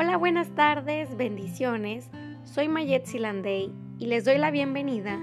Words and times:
Hola, 0.00 0.16
buenas 0.16 0.54
tardes, 0.54 1.16
bendiciones. 1.16 2.08
Soy 2.44 2.68
Mayet 2.68 3.06
Silandey 3.06 3.74
y 3.98 4.06
les 4.06 4.24
doy 4.24 4.38
la 4.38 4.52
bienvenida 4.52 5.18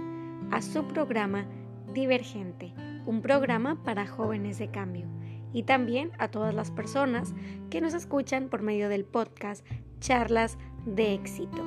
a 0.51 0.61
su 0.61 0.85
programa 0.85 1.45
Divergente, 1.93 2.73
un 3.05 3.21
programa 3.21 3.81
para 3.85 4.05
jóvenes 4.05 4.57
de 4.57 4.71
cambio 4.71 5.07
y 5.53 5.63
también 5.63 6.11
a 6.17 6.27
todas 6.27 6.53
las 6.53 6.71
personas 6.71 7.33
que 7.69 7.79
nos 7.79 7.93
escuchan 7.93 8.49
por 8.49 8.63
medio 8.63 8.89
del 8.89 9.05
podcast 9.05 9.65
Charlas 10.01 10.57
de 10.85 11.13
Éxito. 11.13 11.63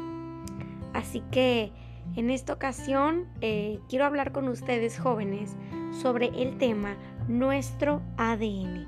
Así 0.92 1.22
que 1.30 1.72
en 2.14 2.28
esta 2.28 2.52
ocasión 2.52 3.26
eh, 3.40 3.80
quiero 3.88 4.04
hablar 4.04 4.32
con 4.32 4.48
ustedes 4.48 4.98
jóvenes 4.98 5.56
sobre 5.92 6.26
el 6.26 6.58
tema 6.58 6.98
nuestro 7.26 8.02
ADN. 8.18 8.86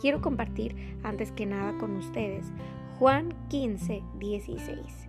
Quiero 0.00 0.22
compartir 0.22 0.96
antes 1.02 1.30
que 1.30 1.44
nada 1.44 1.76
con 1.76 1.94
ustedes 1.94 2.50
Juan 2.98 3.34
15, 3.48 4.02
16. 4.18 5.08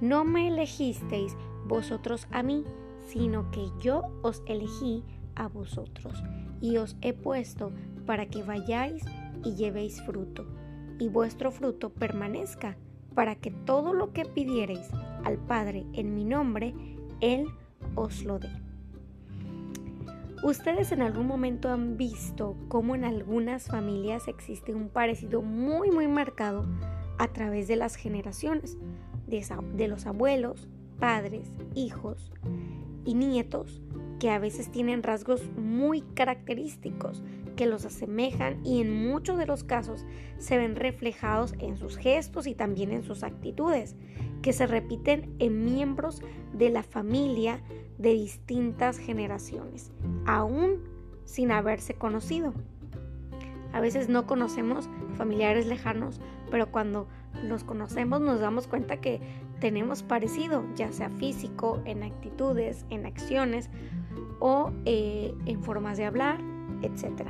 No 0.00 0.24
me 0.24 0.48
elegisteis 0.48 1.36
vosotros 1.66 2.26
a 2.30 2.42
mí, 2.42 2.64
sino 3.02 3.50
que 3.50 3.68
yo 3.80 4.02
os 4.22 4.42
elegí 4.46 5.04
a 5.34 5.48
vosotros 5.48 6.22
y 6.60 6.76
os 6.78 6.96
he 7.02 7.12
puesto 7.12 7.72
para 8.06 8.26
que 8.26 8.42
vayáis 8.42 9.04
y 9.44 9.54
llevéis 9.54 10.02
fruto, 10.02 10.46
y 10.98 11.08
vuestro 11.08 11.50
fruto 11.50 11.90
permanezca, 11.90 12.76
para 13.14 13.34
que 13.34 13.50
todo 13.50 13.92
lo 13.92 14.12
que 14.12 14.24
pidiereis 14.24 14.88
al 15.24 15.38
Padre 15.38 15.84
en 15.92 16.14
mi 16.14 16.24
nombre, 16.24 16.74
Él 17.20 17.46
os 17.94 18.24
lo 18.24 18.38
dé. 18.38 18.50
Ustedes 20.42 20.92
en 20.92 21.02
algún 21.02 21.26
momento 21.26 21.68
han 21.68 21.96
visto 21.96 22.56
cómo 22.68 22.94
en 22.94 23.04
algunas 23.04 23.66
familias 23.66 24.28
existe 24.28 24.72
un 24.72 24.88
parecido 24.88 25.42
muy 25.42 25.90
muy 25.90 26.06
marcado 26.06 26.64
a 27.18 27.28
través 27.28 27.68
de 27.68 27.76
las 27.76 27.96
generaciones, 27.96 28.78
de, 29.26 29.88
los 29.88 30.06
abuelos, 30.06 30.68
padres, 30.98 31.50
hijos 31.74 32.32
y 33.04 33.14
nietos, 33.14 33.82
que 34.18 34.30
a 34.30 34.38
veces 34.38 34.70
tienen 34.70 35.02
rasgos 35.02 35.42
muy 35.56 36.00
característicos 36.00 37.22
que 37.56 37.66
los 37.66 37.84
asemejan 37.84 38.64
y 38.64 38.80
en 38.80 39.08
muchos 39.08 39.36
de 39.36 39.46
los 39.46 39.64
casos 39.64 40.06
se 40.38 40.58
ven 40.58 40.76
reflejados 40.76 41.54
en 41.58 41.76
sus 41.76 41.96
gestos 41.96 42.46
y 42.46 42.54
también 42.54 42.92
en 42.92 43.02
sus 43.02 43.22
actitudes, 43.22 43.96
que 44.42 44.52
se 44.52 44.66
repiten 44.66 45.34
en 45.40 45.64
miembros 45.64 46.22
de 46.52 46.70
la 46.70 46.82
familia 46.84 47.60
de 47.98 48.14
distintas 48.14 48.98
generaciones, 48.98 49.90
aún 50.24 50.84
sin 51.24 51.50
haberse 51.50 51.94
conocido. 51.94 52.54
A 53.72 53.80
veces 53.80 54.08
no 54.08 54.26
conocemos 54.26 54.88
familiares 55.16 55.66
lejanos, 55.66 56.20
pero 56.50 56.70
cuando 56.70 57.08
los 57.42 57.64
conocemos 57.64 58.20
nos 58.20 58.40
damos 58.40 58.66
cuenta 58.66 59.00
que 59.00 59.20
tenemos 59.60 60.02
parecido, 60.02 60.64
ya 60.74 60.92
sea 60.92 61.10
físico, 61.10 61.80
en 61.84 62.02
actitudes, 62.02 62.84
en 62.90 63.06
acciones 63.06 63.70
o 64.40 64.72
eh, 64.84 65.34
en 65.46 65.62
formas 65.62 65.98
de 65.98 66.04
hablar, 66.04 66.38
etc. 66.82 67.28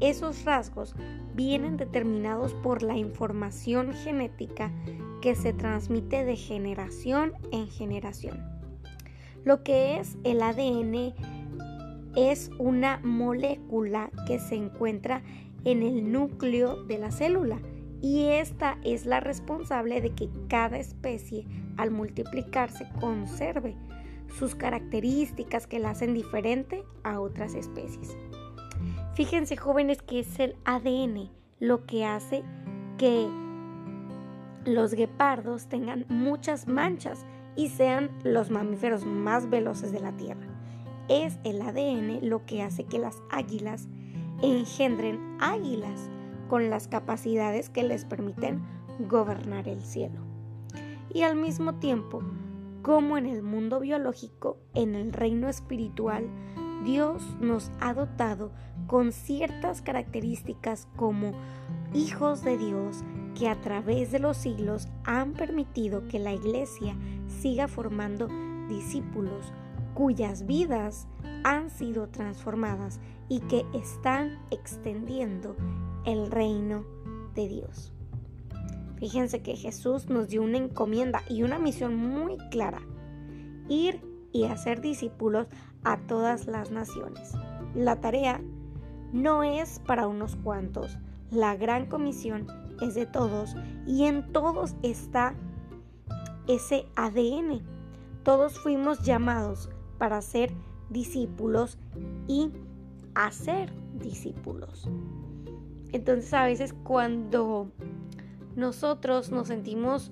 Esos 0.00 0.44
rasgos 0.44 0.94
vienen 1.34 1.76
determinados 1.76 2.54
por 2.54 2.82
la 2.82 2.96
información 2.96 3.92
genética 3.92 4.70
que 5.20 5.34
se 5.34 5.52
transmite 5.52 6.24
de 6.24 6.36
generación 6.36 7.34
en 7.52 7.68
generación. 7.68 8.38
Lo 9.44 9.62
que 9.62 9.98
es 9.98 10.16
el 10.24 10.42
ADN 10.42 11.14
es 12.16 12.50
una 12.58 13.00
molécula 13.02 14.10
que 14.26 14.38
se 14.38 14.56
encuentra 14.56 15.22
en 15.64 15.82
el 15.82 16.10
núcleo 16.10 16.82
de 16.84 16.98
la 16.98 17.10
célula 17.10 17.58
y 18.02 18.24
esta 18.26 18.78
es 18.82 19.06
la 19.06 19.20
responsable 19.20 20.00
de 20.00 20.14
que 20.14 20.28
cada 20.48 20.78
especie 20.78 21.46
al 21.76 21.90
multiplicarse 21.90 22.88
conserve 22.98 23.76
sus 24.38 24.54
características 24.54 25.66
que 25.66 25.80
la 25.80 25.90
hacen 25.90 26.14
diferente 26.14 26.84
a 27.02 27.20
otras 27.20 27.54
especies. 27.54 28.16
Fíjense 29.14 29.56
jóvenes 29.56 30.02
que 30.02 30.20
es 30.20 30.38
el 30.38 30.56
ADN 30.64 31.30
lo 31.58 31.84
que 31.84 32.04
hace 32.06 32.42
que 32.96 33.28
los 34.64 34.94
guepardos 34.94 35.68
tengan 35.68 36.06
muchas 36.08 36.68
manchas 36.68 37.26
y 37.56 37.68
sean 37.68 38.10
los 38.24 38.50
mamíferos 38.50 39.04
más 39.04 39.50
veloces 39.50 39.92
de 39.92 40.00
la 40.00 40.16
Tierra. 40.16 40.46
Es 41.08 41.38
el 41.44 41.60
ADN 41.60 42.28
lo 42.28 42.46
que 42.46 42.62
hace 42.62 42.84
que 42.84 42.98
las 42.98 43.20
águilas 43.30 43.88
engendren 44.42 45.36
águilas 45.40 46.08
con 46.50 46.68
las 46.68 46.88
capacidades 46.88 47.70
que 47.70 47.84
les 47.84 48.04
permiten 48.04 48.60
gobernar 49.08 49.68
el 49.68 49.82
cielo. 49.82 50.20
Y 51.14 51.22
al 51.22 51.36
mismo 51.36 51.76
tiempo, 51.76 52.24
como 52.82 53.16
en 53.16 53.26
el 53.26 53.44
mundo 53.44 53.78
biológico, 53.78 54.58
en 54.74 54.96
el 54.96 55.12
reino 55.12 55.48
espiritual, 55.48 56.28
Dios 56.84 57.22
nos 57.40 57.70
ha 57.78 57.94
dotado 57.94 58.50
con 58.88 59.12
ciertas 59.12 59.80
características 59.80 60.88
como 60.96 61.34
hijos 61.94 62.42
de 62.42 62.58
Dios 62.58 63.04
que 63.38 63.48
a 63.48 63.60
través 63.60 64.10
de 64.10 64.18
los 64.18 64.36
siglos 64.36 64.88
han 65.04 65.34
permitido 65.34 66.08
que 66.08 66.18
la 66.18 66.32
iglesia 66.32 66.96
siga 67.28 67.68
formando 67.68 68.26
discípulos 68.68 69.52
cuyas 69.94 70.46
vidas 70.46 71.06
han 71.44 71.70
sido 71.70 72.08
transformadas 72.08 72.98
y 73.28 73.40
que 73.40 73.64
están 73.72 74.38
extendiendo 74.50 75.54
el 76.04 76.30
reino 76.30 76.84
de 77.34 77.48
Dios. 77.48 77.92
Fíjense 78.96 79.42
que 79.42 79.56
Jesús 79.56 80.08
nos 80.08 80.28
dio 80.28 80.42
una 80.42 80.58
encomienda 80.58 81.22
y 81.28 81.42
una 81.42 81.58
misión 81.58 81.96
muy 81.96 82.36
clara. 82.50 82.82
Ir 83.68 84.02
y 84.32 84.44
hacer 84.44 84.80
discípulos 84.80 85.46
a 85.84 85.98
todas 85.98 86.46
las 86.46 86.70
naciones. 86.70 87.32
La 87.74 88.00
tarea 88.00 88.40
no 89.12 89.42
es 89.42 89.80
para 89.80 90.06
unos 90.06 90.36
cuantos. 90.36 90.98
La 91.30 91.56
gran 91.56 91.86
comisión 91.86 92.46
es 92.80 92.94
de 92.94 93.06
todos 93.06 93.56
y 93.86 94.04
en 94.04 94.32
todos 94.32 94.74
está 94.82 95.34
ese 96.46 96.86
ADN. 96.96 97.62
Todos 98.22 98.58
fuimos 98.58 99.02
llamados 99.02 99.70
para 99.98 100.20
ser 100.20 100.52
discípulos 100.90 101.78
y 102.26 102.50
hacer 103.14 103.72
discípulos. 103.94 104.88
Entonces 105.92 106.32
a 106.34 106.44
veces 106.44 106.74
cuando 106.84 107.70
nosotros 108.56 109.30
nos 109.30 109.48
sentimos 109.48 110.10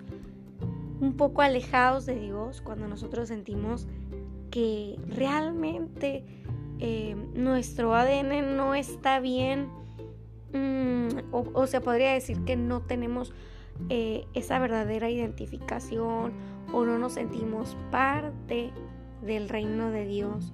un 1.01 1.15
poco 1.17 1.43
alejados 1.43 2.07
de 2.07 2.19
Dios, 2.19 2.61
cuando 2.61 2.89
nosotros 2.89 3.29
sentimos 3.29 3.87
que 4.51 4.99
realmente 5.09 6.25
eh, 6.81 7.17
nuestro 7.35 7.95
ADN 7.95 8.57
no 8.57 8.75
está 8.75 9.21
bien, 9.21 9.69
mm, 10.53 11.33
o, 11.33 11.67
se 11.67 11.81
podría 11.81 12.13
decir 12.13 12.45
que 12.45 12.57
no 12.57 12.81
tenemos 12.81 13.33
eh, 13.89 14.27
esa 14.35 14.59
verdadera 14.59 15.11
identificación 15.11 16.33
o 16.73 16.85
no 16.85 16.99
nos 16.99 17.13
sentimos 17.15 17.77
parte 17.91 18.73
del 19.23 19.49
reino 19.49 19.91
de 19.91 20.05
Dios. 20.05 20.53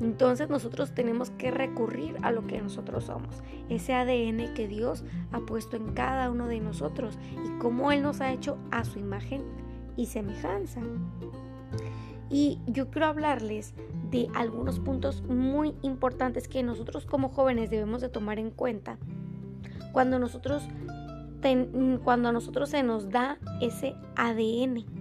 Entonces 0.00 0.48
nosotros 0.48 0.92
tenemos 0.92 1.30
que 1.30 1.50
recurrir 1.50 2.16
a 2.22 2.30
lo 2.30 2.46
que 2.46 2.60
nosotros 2.60 3.04
somos, 3.04 3.42
ese 3.68 3.94
ADN 3.94 4.54
que 4.54 4.66
Dios 4.66 5.04
ha 5.32 5.40
puesto 5.40 5.76
en 5.76 5.92
cada 5.92 6.30
uno 6.30 6.46
de 6.46 6.60
nosotros 6.60 7.18
y 7.44 7.58
cómo 7.58 7.92
Él 7.92 8.02
nos 8.02 8.20
ha 8.20 8.32
hecho 8.32 8.56
a 8.70 8.84
su 8.84 8.98
imagen 8.98 9.42
y 9.96 10.06
semejanza. 10.06 10.80
Y 12.30 12.60
yo 12.66 12.90
quiero 12.90 13.08
hablarles 13.08 13.74
de 14.10 14.28
algunos 14.34 14.78
puntos 14.78 15.22
muy 15.22 15.74
importantes 15.82 16.48
que 16.48 16.62
nosotros 16.62 17.04
como 17.04 17.28
jóvenes 17.28 17.70
debemos 17.70 18.00
de 18.00 18.08
tomar 18.08 18.38
en 18.38 18.50
cuenta 18.50 18.98
cuando 19.92 20.18
nosotros, 20.18 20.62
cuando 22.04 22.28
a 22.28 22.32
nosotros 22.32 22.70
se 22.70 22.82
nos 22.82 23.10
da 23.10 23.38
ese 23.60 23.94
ADN 24.16 24.99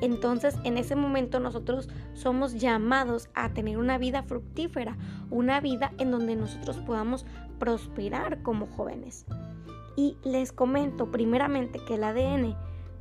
entonces 0.00 0.56
en 0.64 0.78
ese 0.78 0.96
momento 0.96 1.40
nosotros 1.40 1.88
somos 2.14 2.54
llamados 2.54 3.28
a 3.34 3.52
tener 3.52 3.78
una 3.78 3.98
vida 3.98 4.22
fructífera, 4.22 4.96
una 5.30 5.60
vida 5.60 5.92
en 5.98 6.10
donde 6.10 6.36
nosotros 6.36 6.78
podamos 6.78 7.26
prosperar 7.58 8.42
como 8.42 8.66
jóvenes. 8.66 9.26
Y 9.96 10.16
les 10.22 10.52
comento 10.52 11.10
primeramente 11.10 11.80
que 11.86 11.94
el 11.94 12.04
ADN 12.04 12.56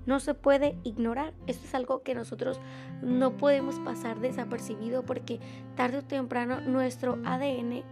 no 0.05 0.19
se 0.19 0.33
puede 0.33 0.77
ignorar. 0.83 1.33
Esto 1.47 1.65
es 1.65 1.75
algo 1.75 2.03
que 2.03 2.15
nosotros 2.15 2.59
no 3.01 3.37
podemos 3.37 3.79
pasar 3.79 4.19
desapercibido 4.19 5.03
porque 5.03 5.39
tarde 5.75 5.99
o 5.99 6.03
temprano 6.03 6.61
nuestro 6.61 7.17
ADN 7.25 7.83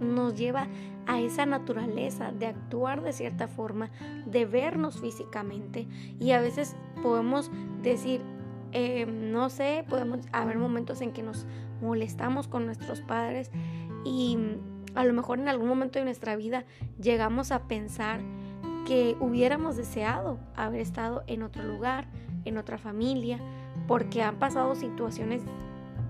nos 0.00 0.34
lleva 0.34 0.66
a 1.06 1.20
esa 1.20 1.46
naturaleza 1.46 2.32
de 2.32 2.46
actuar 2.46 3.02
de 3.02 3.12
cierta 3.12 3.48
forma, 3.48 3.90
de 4.26 4.46
vernos 4.46 5.00
físicamente 5.00 5.86
y 6.18 6.32
a 6.32 6.40
veces 6.40 6.76
podemos 7.02 7.50
decir, 7.82 8.20
eh, 8.72 9.06
no 9.06 9.50
sé, 9.50 9.84
podemos 9.88 10.20
haber 10.32 10.58
momentos 10.58 11.00
en 11.00 11.12
que 11.12 11.22
nos 11.22 11.46
molestamos 11.80 12.48
con 12.48 12.66
nuestros 12.66 13.00
padres 13.00 13.50
y 14.04 14.36
a 14.94 15.04
lo 15.04 15.12
mejor 15.12 15.38
en 15.38 15.48
algún 15.48 15.68
momento 15.68 15.98
de 15.98 16.04
nuestra 16.04 16.36
vida 16.36 16.64
llegamos 17.00 17.52
a 17.52 17.68
pensar 17.68 18.20
que 18.86 19.16
hubiéramos 19.20 19.76
deseado 19.76 20.38
haber 20.56 20.80
estado 20.80 21.22
en 21.26 21.42
otro 21.42 21.62
lugar, 21.62 22.06
en 22.44 22.56
otra 22.56 22.78
familia, 22.78 23.38
porque 23.86 24.22
han 24.22 24.38
pasado 24.38 24.74
situaciones 24.74 25.42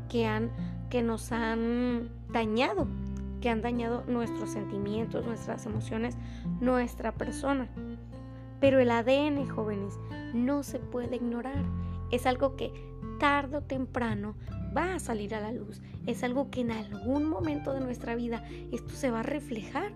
que, 0.08 0.26
han, 0.26 0.50
que 0.88 1.02
nos 1.02 1.32
han 1.32 2.08
dañado, 2.30 2.86
que 3.40 3.50
han 3.50 3.62
dañado 3.62 4.04
nuestros 4.06 4.50
sentimientos, 4.50 5.26
nuestras 5.26 5.66
emociones, 5.66 6.16
nuestra 6.60 7.12
persona. 7.12 7.68
Pero 8.60 8.80
el 8.80 8.90
ADN, 8.90 9.48
jóvenes, 9.48 9.98
no 10.32 10.62
se 10.62 10.78
puede 10.78 11.16
ignorar. 11.16 11.64
Es 12.10 12.26
algo 12.26 12.56
que 12.56 12.72
tarde 13.18 13.58
o 13.58 13.62
temprano 13.62 14.36
va 14.76 14.94
a 14.94 14.98
salir 14.98 15.34
a 15.34 15.40
la 15.40 15.52
luz. 15.52 15.80
Es 16.06 16.22
algo 16.22 16.50
que 16.50 16.60
en 16.60 16.70
algún 16.70 17.24
momento 17.24 17.72
de 17.72 17.80
nuestra 17.80 18.14
vida 18.14 18.44
esto 18.72 18.94
se 18.94 19.10
va 19.10 19.20
a 19.20 19.24
reflejar 19.24 19.92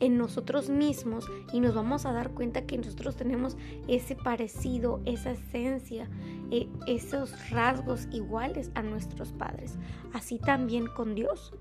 en 0.00 0.18
nosotros 0.18 0.68
mismos 0.68 1.26
y 1.52 1.60
nos 1.60 1.74
vamos 1.74 2.04
a 2.04 2.12
dar 2.12 2.30
cuenta 2.30 2.66
que 2.66 2.76
nosotros 2.76 3.16
tenemos 3.16 3.56
ese 3.88 4.16
parecido, 4.16 5.00
esa 5.04 5.30
esencia, 5.30 6.08
e, 6.50 6.68
esos 6.86 7.50
rasgos 7.50 8.08
iguales 8.12 8.70
a 8.74 8.82
nuestros 8.82 9.32
padres. 9.32 9.78
Así 10.12 10.38
también 10.38 10.86
con 10.88 11.14
Dios. 11.14 11.54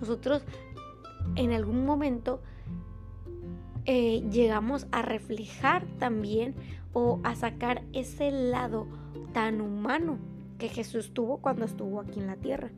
Nosotros 0.00 0.42
en 1.36 1.52
algún 1.52 1.84
momento 1.84 2.40
eh, 3.84 4.22
llegamos 4.30 4.86
a 4.92 5.02
reflejar 5.02 5.84
también 5.98 6.54
o 6.92 7.20
a 7.24 7.34
sacar 7.34 7.82
ese 7.92 8.30
lado 8.30 8.86
tan 9.32 9.60
humano 9.60 10.18
que 10.58 10.68
Jesús 10.68 11.12
tuvo 11.12 11.38
cuando 11.38 11.64
estuvo 11.64 12.00
aquí 12.00 12.20
en 12.20 12.26
la 12.26 12.36
tierra. 12.36 12.70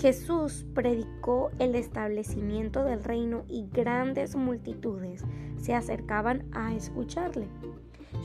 Jesús 0.00 0.66
predicó 0.74 1.50
el 1.58 1.74
establecimiento 1.74 2.84
del 2.84 3.04
reino 3.04 3.44
y 3.48 3.68
grandes 3.72 4.34
multitudes 4.34 5.24
se 5.56 5.74
acercaban 5.74 6.44
a 6.52 6.74
escucharle. 6.74 7.48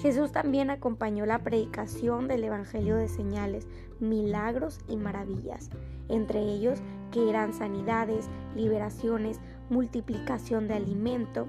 Jesús 0.01 0.31
también 0.31 0.69
acompañó 0.69 1.25
la 1.25 1.39
predicación 1.39 2.27
del 2.27 2.43
Evangelio 2.43 2.95
de 2.95 3.07
señales, 3.07 3.67
milagros 3.99 4.79
y 4.87 4.95
maravillas, 4.97 5.69
entre 6.07 6.41
ellos 6.41 6.79
que 7.11 7.29
eran 7.29 7.53
sanidades, 7.53 8.29
liberaciones, 8.55 9.39
multiplicación 9.69 10.67
de 10.67 10.75
alimento, 10.75 11.47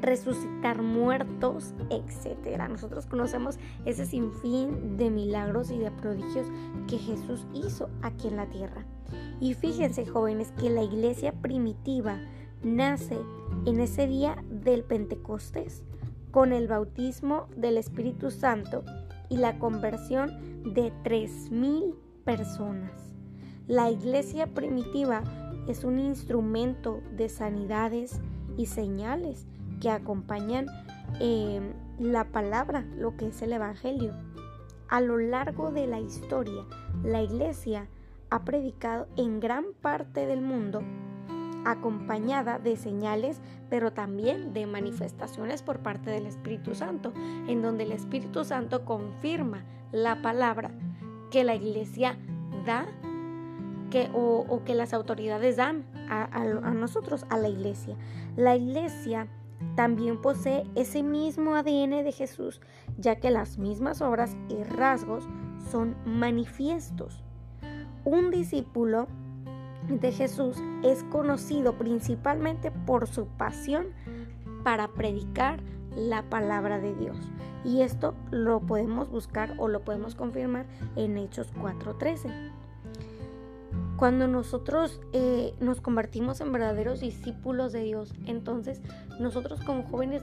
resucitar 0.00 0.82
muertos, 0.82 1.74
etc. 1.90 2.58
Nosotros 2.68 3.06
conocemos 3.06 3.58
ese 3.84 4.06
sinfín 4.06 4.96
de 4.96 5.10
milagros 5.10 5.70
y 5.70 5.78
de 5.78 5.90
prodigios 5.90 6.46
que 6.86 6.98
Jesús 6.98 7.46
hizo 7.52 7.88
aquí 8.02 8.28
en 8.28 8.36
la 8.36 8.46
tierra. 8.46 8.84
Y 9.40 9.54
fíjense 9.54 10.06
jóvenes 10.06 10.52
que 10.52 10.70
la 10.70 10.82
iglesia 10.82 11.32
primitiva 11.32 12.18
nace 12.62 13.18
en 13.64 13.80
ese 13.80 14.06
día 14.06 14.42
del 14.50 14.82
Pentecostés 14.82 15.82
con 16.30 16.52
el 16.52 16.68
bautismo 16.68 17.48
del 17.56 17.78
Espíritu 17.78 18.30
Santo 18.30 18.84
y 19.28 19.36
la 19.38 19.58
conversión 19.58 20.64
de 20.74 20.92
3.000 21.04 21.94
personas. 22.24 23.14
La 23.66 23.90
iglesia 23.90 24.46
primitiva 24.46 25.22
es 25.66 25.84
un 25.84 25.98
instrumento 25.98 27.00
de 27.16 27.28
sanidades 27.28 28.20
y 28.56 28.66
señales 28.66 29.46
que 29.80 29.90
acompañan 29.90 30.66
eh, 31.20 31.60
la 31.98 32.24
palabra, 32.24 32.84
lo 32.96 33.16
que 33.16 33.28
es 33.28 33.42
el 33.42 33.52
Evangelio. 33.52 34.12
A 34.88 35.00
lo 35.00 35.18
largo 35.18 35.72
de 35.72 35.86
la 35.86 36.00
historia, 36.00 36.64
la 37.02 37.22
iglesia 37.22 37.88
ha 38.30 38.44
predicado 38.44 39.08
en 39.16 39.40
gran 39.40 39.64
parte 39.80 40.26
del 40.26 40.40
mundo 40.40 40.82
acompañada 41.64 42.58
de 42.60 42.76
señales, 42.76 43.40
pero 43.68 43.92
también 43.92 44.52
de 44.52 44.66
manifestaciones 44.66 45.62
por 45.62 45.80
parte 45.80 46.10
del 46.10 46.26
Espíritu 46.26 46.74
Santo, 46.74 47.12
en 47.48 47.60
donde 47.60 47.84
el 47.84 47.92
Espíritu 47.92 48.44
Santo 48.44 48.84
confirma 48.84 49.64
la 49.90 50.22
palabra 50.22 50.70
que 51.30 51.42
la 51.42 51.56
iglesia 51.56 52.16
da 52.64 52.86
que, 53.90 54.08
o, 54.14 54.62
que 54.64 54.74
las 54.74 54.94
autoridades 54.94 55.56
dan 55.56 55.84
a, 56.08 56.24
a 56.32 56.72
nosotros, 56.72 57.26
a 57.30 57.38
la 57.38 57.48
iglesia. 57.48 57.96
La 58.36 58.54
iglesia 58.54 59.26
también 59.74 60.20
posee 60.20 60.64
ese 60.74 61.02
mismo 61.02 61.54
ADN 61.54 62.04
de 62.04 62.12
Jesús, 62.12 62.60
ya 62.98 63.16
que 63.16 63.30
las 63.30 63.58
mismas 63.58 64.00
obras 64.02 64.36
y 64.48 64.62
rasgos 64.62 65.28
son 65.70 65.96
manifiestos. 66.04 67.22
Un 68.04 68.30
discípulo 68.30 69.08
de 69.88 70.12
Jesús 70.12 70.56
es 70.82 71.04
conocido 71.04 71.76
principalmente 71.78 72.70
por 72.70 73.06
su 73.06 73.26
pasión 73.26 73.86
para 74.64 74.88
predicar 74.88 75.60
la 75.96 76.22
palabra 76.28 76.78
de 76.78 76.94
Dios. 76.94 77.16
Y 77.64 77.82
esto 77.82 78.14
lo 78.30 78.60
podemos 78.60 79.10
buscar 79.10 79.54
o 79.58 79.68
lo 79.68 79.80
podemos 79.84 80.14
confirmar 80.14 80.66
en 80.94 81.16
Hechos 81.18 81.52
4:13. 81.60 82.52
Cuando 83.96 84.28
nosotros 84.28 85.00
eh, 85.12 85.54
nos 85.58 85.80
convertimos 85.80 86.40
en 86.40 86.52
verdaderos 86.52 87.00
discípulos 87.00 87.72
de 87.72 87.82
Dios, 87.82 88.14
entonces 88.26 88.82
nosotros 89.18 89.60
como 89.60 89.82
jóvenes 89.84 90.22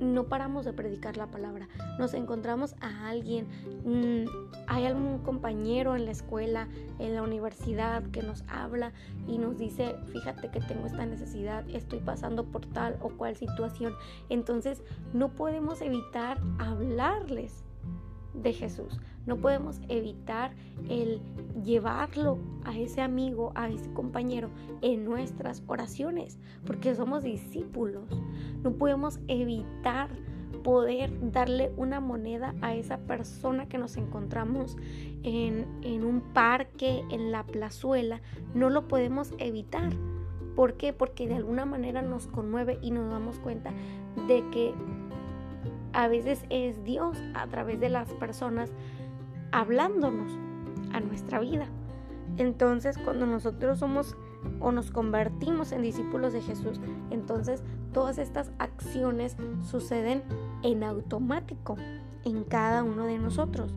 no, 0.00 0.24
paramos 0.24 0.64
de 0.64 0.72
predicar 0.72 1.16
la 1.16 1.26
palabra. 1.26 1.68
Nos 1.98 2.14
encontramos 2.14 2.74
a 2.80 3.08
alguien, 3.08 3.46
mm, 3.84 4.28
hay 4.66 4.86
algún 4.86 5.18
compañero 5.18 5.94
en 5.94 6.06
la 6.06 6.10
escuela, 6.10 6.68
en 6.98 7.14
la 7.14 7.22
universidad 7.22 8.02
que 8.10 8.22
nos 8.22 8.44
habla 8.48 8.92
y 9.26 9.38
nos 9.38 9.58
dice, 9.58 9.94
fíjate 10.12 10.50
que 10.50 10.60
tengo 10.60 10.86
esta 10.86 11.04
necesidad, 11.04 11.68
estoy 11.68 12.00
pasando 12.00 12.44
por 12.44 12.66
tal 12.66 12.96
o 13.02 13.10
cual 13.10 13.36
situación. 13.36 13.94
Entonces 14.30 14.82
no 15.12 15.30
podemos 15.34 15.82
evitar 15.82 16.40
hablarles 16.58 17.64
de 18.34 18.52
Jesús. 18.52 19.00
No 19.26 19.36
podemos 19.36 19.80
evitar 19.88 20.52
el 20.88 21.20
llevarlo 21.62 22.38
a 22.64 22.76
ese 22.78 23.00
amigo, 23.00 23.52
a 23.54 23.68
ese 23.68 23.92
compañero 23.92 24.50
en 24.80 25.04
nuestras 25.04 25.62
oraciones, 25.66 26.38
porque 26.66 26.94
somos 26.94 27.22
discípulos. 27.22 28.08
No 28.62 28.72
podemos 28.72 29.20
evitar 29.28 30.08
poder 30.62 31.10
darle 31.32 31.72
una 31.76 32.00
moneda 32.00 32.54
a 32.60 32.74
esa 32.74 32.98
persona 32.98 33.68
que 33.68 33.78
nos 33.78 33.96
encontramos 33.96 34.76
en, 35.22 35.66
en 35.82 36.04
un 36.04 36.20
parque, 36.20 37.02
en 37.10 37.32
la 37.32 37.44
plazuela. 37.44 38.20
No 38.54 38.70
lo 38.70 38.88
podemos 38.88 39.32
evitar. 39.38 39.92
¿Por 40.56 40.74
qué? 40.74 40.92
Porque 40.92 41.28
de 41.28 41.36
alguna 41.36 41.64
manera 41.64 42.02
nos 42.02 42.26
conmueve 42.26 42.78
y 42.82 42.90
nos 42.90 43.10
damos 43.10 43.38
cuenta 43.38 43.72
de 44.26 44.44
que 44.50 44.74
a 45.92 46.08
veces 46.08 46.44
es 46.50 46.82
Dios 46.84 47.18
a 47.34 47.46
través 47.46 47.80
de 47.80 47.88
las 47.88 48.12
personas 48.14 48.70
hablándonos 49.52 50.32
a 50.92 51.00
nuestra 51.00 51.40
vida. 51.40 51.66
Entonces, 52.36 52.96
cuando 52.98 53.26
nosotros 53.26 53.78
somos 53.78 54.16
o 54.60 54.72
nos 54.72 54.90
convertimos 54.90 55.72
en 55.72 55.82
discípulos 55.82 56.32
de 56.32 56.40
Jesús, 56.40 56.80
entonces 57.10 57.62
todas 57.92 58.18
estas 58.18 58.52
acciones 58.58 59.36
suceden 59.62 60.22
en 60.62 60.84
automático 60.84 61.76
en 62.24 62.44
cada 62.44 62.82
uno 62.82 63.06
de 63.06 63.18
nosotros. 63.18 63.74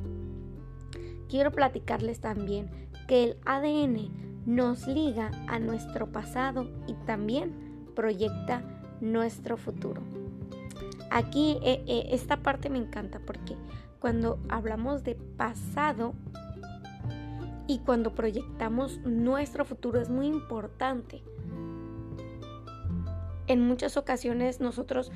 Quiero 1.29 1.51
platicarles 1.51 2.19
también 2.19 2.69
que 3.07 3.23
el 3.23 3.37
ADN 3.45 4.43
nos 4.45 4.87
liga 4.87 5.31
a 5.47 5.59
nuestro 5.59 6.11
pasado 6.11 6.69
y 6.87 6.93
también 7.05 7.53
proyecta 7.95 8.61
nuestro 9.01 9.57
futuro. 9.57 10.01
Aquí 11.13 11.59
eh, 11.61 11.83
eh, 11.85 12.07
esta 12.09 12.37
parte 12.37 12.71
me 12.71 12.79
encanta 12.79 13.19
porque 13.19 13.55
cuando 13.99 14.39
hablamos 14.49 15.03
de 15.03 15.13
pasado 15.13 16.15
y 17.67 17.77
cuando 17.79 18.15
proyectamos 18.15 18.97
nuestro 19.05 19.63
futuro 19.63 20.01
es 20.01 20.09
muy 20.09 20.25
importante. 20.25 21.21
En 23.45 23.61
muchas 23.61 23.95
ocasiones 23.95 24.59
nosotros 24.59 25.11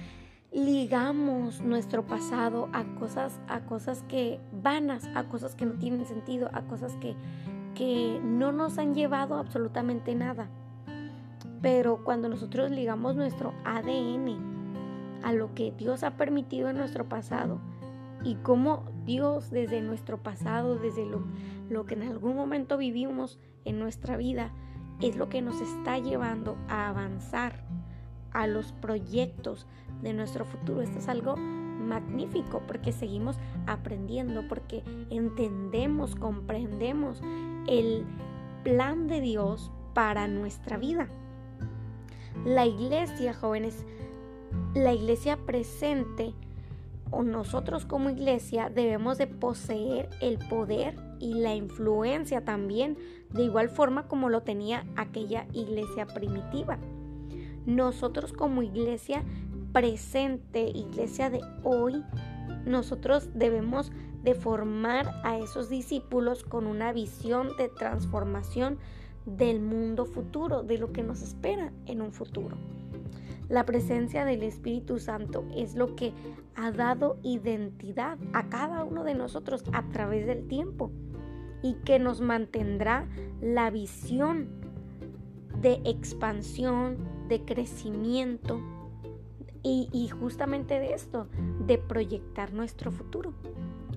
ligamos 0.52 1.62
nuestro 1.62 2.06
pasado 2.06 2.70
a 2.74 2.84
cosas, 3.00 3.40
a 3.48 3.62
cosas 3.62 4.04
que 4.08 4.40
vanas, 4.52 5.10
a 5.16 5.24
cosas 5.24 5.56
que 5.56 5.66
no 5.66 5.80
tienen 5.80 6.06
sentido, 6.06 6.52
a 6.54 6.62
cosas 6.62 6.94
que, 6.98 7.16
que 7.74 8.22
no 8.24 8.52
nos 8.52 8.78
han 8.78 8.94
llevado 8.94 9.34
absolutamente 9.34 10.14
nada. 10.14 10.48
Pero 11.64 12.04
cuando 12.04 12.30
nosotros 12.30 12.70
ligamos 12.70 13.16
nuestro 13.16 13.56
ADN 13.66 14.57
a 15.24 15.34
lo 15.34 15.54
que 15.54 15.72
Dios 15.72 16.04
ha 16.04 16.18
permitido 16.18 16.70
en 16.70 16.78
nuestro 16.78 17.08
pasado 17.08 17.60
y 18.24 18.36
cómo 18.36 18.86
Dios 19.06 19.52
desde 19.52 19.82
nuestro 19.82 20.18
pasado, 20.18 20.78
desde 20.78 21.06
lo, 21.06 21.24
lo 21.70 21.86
que 21.86 21.96
en 21.96 22.04
algún 22.04 22.36
momento 22.36 22.78
vivimos 22.78 23.40
en 23.66 23.80
nuestra 23.80 24.18
vida, 24.18 24.52
es 25.02 25.16
lo 25.16 25.30
que 25.30 25.42
nos 25.42 25.62
está 25.62 26.00
llevando 26.00 26.58
a 26.68 26.90
avanzar 26.90 27.64
a 28.32 28.48
los 28.48 28.72
proyectos 28.74 29.68
de 30.02 30.14
nuestro 30.14 30.46
futuro. 30.46 30.82
Esto 30.82 31.00
es 31.00 31.08
algo 31.08 31.36
magnífico 31.36 32.62
porque 32.68 32.92
seguimos 32.92 33.38
aprendiendo, 33.66 34.48
porque 34.48 34.84
entendemos, 35.10 36.16
comprendemos 36.16 37.22
el 37.68 38.06
plan 38.64 39.08
de 39.08 39.22
Dios 39.22 39.72
para 39.94 40.28
nuestra 40.28 40.78
vida. 40.78 41.08
La 42.46 42.66
iglesia, 42.66 43.34
jóvenes, 43.34 43.86
la 44.74 44.94
iglesia 44.94 45.38
presente 45.38 46.34
o 47.12 47.24
nosotros 47.24 47.86
como 47.86 48.10
iglesia 48.10 48.70
debemos 48.70 49.18
de 49.18 49.28
poseer 49.28 50.10
el 50.22 50.38
poder 50.50 50.96
y 51.20 51.34
la 51.36 51.56
influencia 51.56 52.44
también, 52.44 52.98
de 53.32 53.44
igual 53.44 53.70
forma 53.70 54.08
como 54.08 54.30
lo 54.30 54.42
tenía 54.42 54.86
aquella 54.96 55.48
iglesia 55.54 56.06
primitiva. 56.06 56.78
Nosotros 57.66 58.34
como 58.34 58.62
iglesia 58.62 59.24
presente, 59.74 60.62
iglesia 60.70 61.30
de 61.30 61.42
hoy, 61.64 62.04
nosotros 62.66 63.30
debemos 63.34 63.92
de 64.24 64.34
formar 64.34 65.22
a 65.24 65.38
esos 65.38 65.70
discípulos 65.70 66.44
con 66.44 66.68
una 66.68 66.92
visión 66.92 67.56
de 67.58 67.70
transformación 67.70 68.78
del 69.26 69.60
mundo 69.60 70.06
futuro, 70.06 70.64
de 70.64 70.78
lo 70.78 70.92
que 70.92 71.04
nos 71.04 71.22
espera 71.22 71.72
en 71.86 72.02
un 72.02 72.12
futuro. 72.12 72.58
La 73.50 73.66
presencia 73.66 74.26
del 74.26 74.44
Espíritu 74.44 75.00
Santo 75.00 75.46
es 75.56 75.76
lo 75.76 75.96
que 75.96 76.14
ha 76.56 76.72
dado 76.72 77.18
identidad 77.24 78.18
a 78.34 78.50
cada 78.50 78.84
uno 78.84 79.04
de 79.04 79.16
nosotros 79.16 79.64
a 79.72 79.84
través 79.90 80.26
del 80.26 80.48
tiempo 80.48 80.92
y 81.62 81.76
que 81.86 81.98
nos 81.98 82.20
mantendrá 82.20 83.08
la 83.42 83.70
visión 83.70 84.50
de 85.62 85.82
expansión, 85.86 86.98
de 87.30 87.44
crecimiento 87.46 88.60
y, 89.64 90.08
justamente 90.08 90.80
de 90.80 90.94
esto, 90.94 91.28
de 91.66 91.78
proyectar 91.78 92.54
nuestro 92.54 92.90
futuro. 92.90 93.34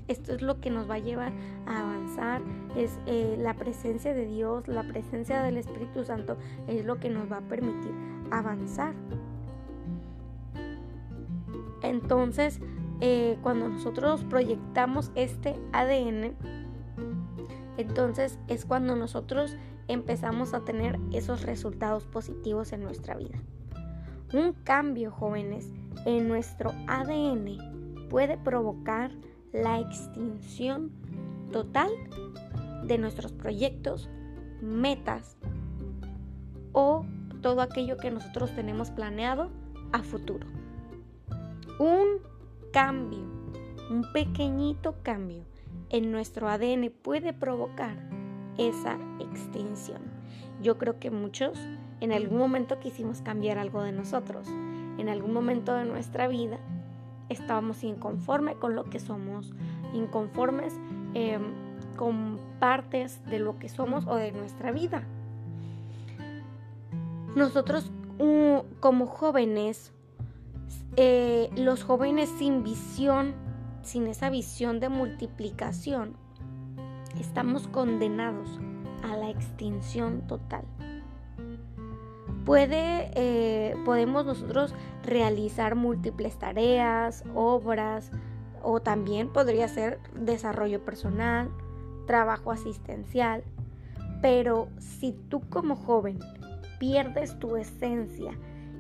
Esto 0.08 0.34
es 0.34 0.42
lo 0.42 0.60
que 0.60 0.70
nos 0.70 0.90
va 0.90 0.94
a 0.94 0.98
llevar 0.98 1.32
a 1.66 1.80
avanzar, 1.80 2.42
es 2.76 2.98
eh, 3.06 3.36
la 3.38 3.54
presencia 3.54 4.12
de 4.12 4.26
Dios, 4.26 4.66
la 4.66 4.82
presencia 4.82 5.42
del 5.42 5.56
Espíritu 5.58 6.02
Santo, 6.02 6.36
es 6.66 6.84
lo 6.84 6.98
que 6.98 7.08
nos 7.08 7.30
va 7.30 7.36
a 7.36 7.42
permitir 7.42 7.92
avanzar. 8.32 8.94
Entonces, 11.82 12.60
eh, 13.00 13.38
cuando 13.42 13.68
nosotros 13.68 14.24
proyectamos 14.24 15.10
este 15.14 15.58
ADN, 15.72 16.36
entonces 17.76 18.38
es 18.48 18.64
cuando 18.66 18.96
nosotros 18.96 19.56
empezamos 19.88 20.54
a 20.54 20.60
tener 20.60 20.98
esos 21.12 21.42
resultados 21.42 22.06
positivos 22.06 22.72
en 22.72 22.82
nuestra 22.82 23.16
vida. 23.16 23.38
Un 24.32 24.52
cambio, 24.52 25.10
jóvenes, 25.10 25.72
en 26.06 26.28
nuestro 26.28 26.72
ADN 26.86 28.08
puede 28.08 28.36
provocar 28.38 29.10
la 29.52 29.80
extinción 29.80 30.90
total 31.50 31.90
de 32.84 32.98
nuestros 32.98 33.32
proyectos, 33.32 34.08
metas 34.60 35.36
o 36.72 37.04
todo 37.40 37.62
aquello 37.62 37.96
que 37.96 38.10
nosotros 38.10 38.54
tenemos 38.54 38.90
planeado 38.90 39.50
a 39.92 40.02
futuro. 40.02 40.59
Un 41.80 42.18
cambio, 42.74 43.24
un 43.88 44.04
pequeñito 44.12 44.96
cambio 45.02 45.44
en 45.88 46.12
nuestro 46.12 46.50
ADN 46.50 46.90
puede 46.90 47.32
provocar 47.32 47.96
esa 48.58 48.98
extinción. 49.18 50.02
Yo 50.60 50.76
creo 50.76 50.98
que 50.98 51.10
muchos 51.10 51.58
en 52.00 52.12
algún 52.12 52.36
momento 52.36 52.78
quisimos 52.80 53.22
cambiar 53.22 53.56
algo 53.56 53.82
de 53.82 53.92
nosotros. 53.92 54.46
En 54.98 55.08
algún 55.08 55.32
momento 55.32 55.72
de 55.72 55.86
nuestra 55.86 56.28
vida 56.28 56.58
estábamos 57.30 57.82
inconformes 57.82 58.56
con 58.56 58.74
lo 58.74 58.84
que 58.84 59.00
somos, 59.00 59.54
inconformes 59.94 60.74
em, 61.14 61.40
con 61.96 62.38
partes 62.58 63.24
de 63.24 63.38
lo 63.38 63.58
que 63.58 63.70
somos 63.70 64.06
o 64.06 64.16
de 64.16 64.32
nuestra 64.32 64.70
vida. 64.70 65.04
Nosotros 67.34 67.90
como 68.80 69.06
jóvenes 69.06 69.94
eh, 70.96 71.50
los 71.56 71.84
jóvenes 71.84 72.28
sin 72.38 72.62
visión, 72.62 73.34
sin 73.82 74.06
esa 74.06 74.30
visión 74.30 74.80
de 74.80 74.88
multiplicación, 74.88 76.16
estamos 77.18 77.68
condenados 77.68 78.58
a 79.02 79.16
la 79.16 79.30
extinción 79.30 80.26
total. 80.26 80.64
Puede, 82.44 83.10
eh, 83.14 83.76
podemos 83.84 84.26
nosotros 84.26 84.74
realizar 85.04 85.74
múltiples 85.74 86.38
tareas, 86.38 87.24
obras, 87.34 88.10
o 88.62 88.80
también 88.80 89.32
podría 89.32 89.68
ser 89.68 90.00
desarrollo 90.14 90.84
personal, 90.84 91.50
trabajo 92.06 92.50
asistencial, 92.50 93.44
pero 94.20 94.68
si 94.78 95.12
tú 95.12 95.40
como 95.48 95.76
joven 95.76 96.18
pierdes 96.78 97.38
tu 97.38 97.56
esencia 97.56 98.32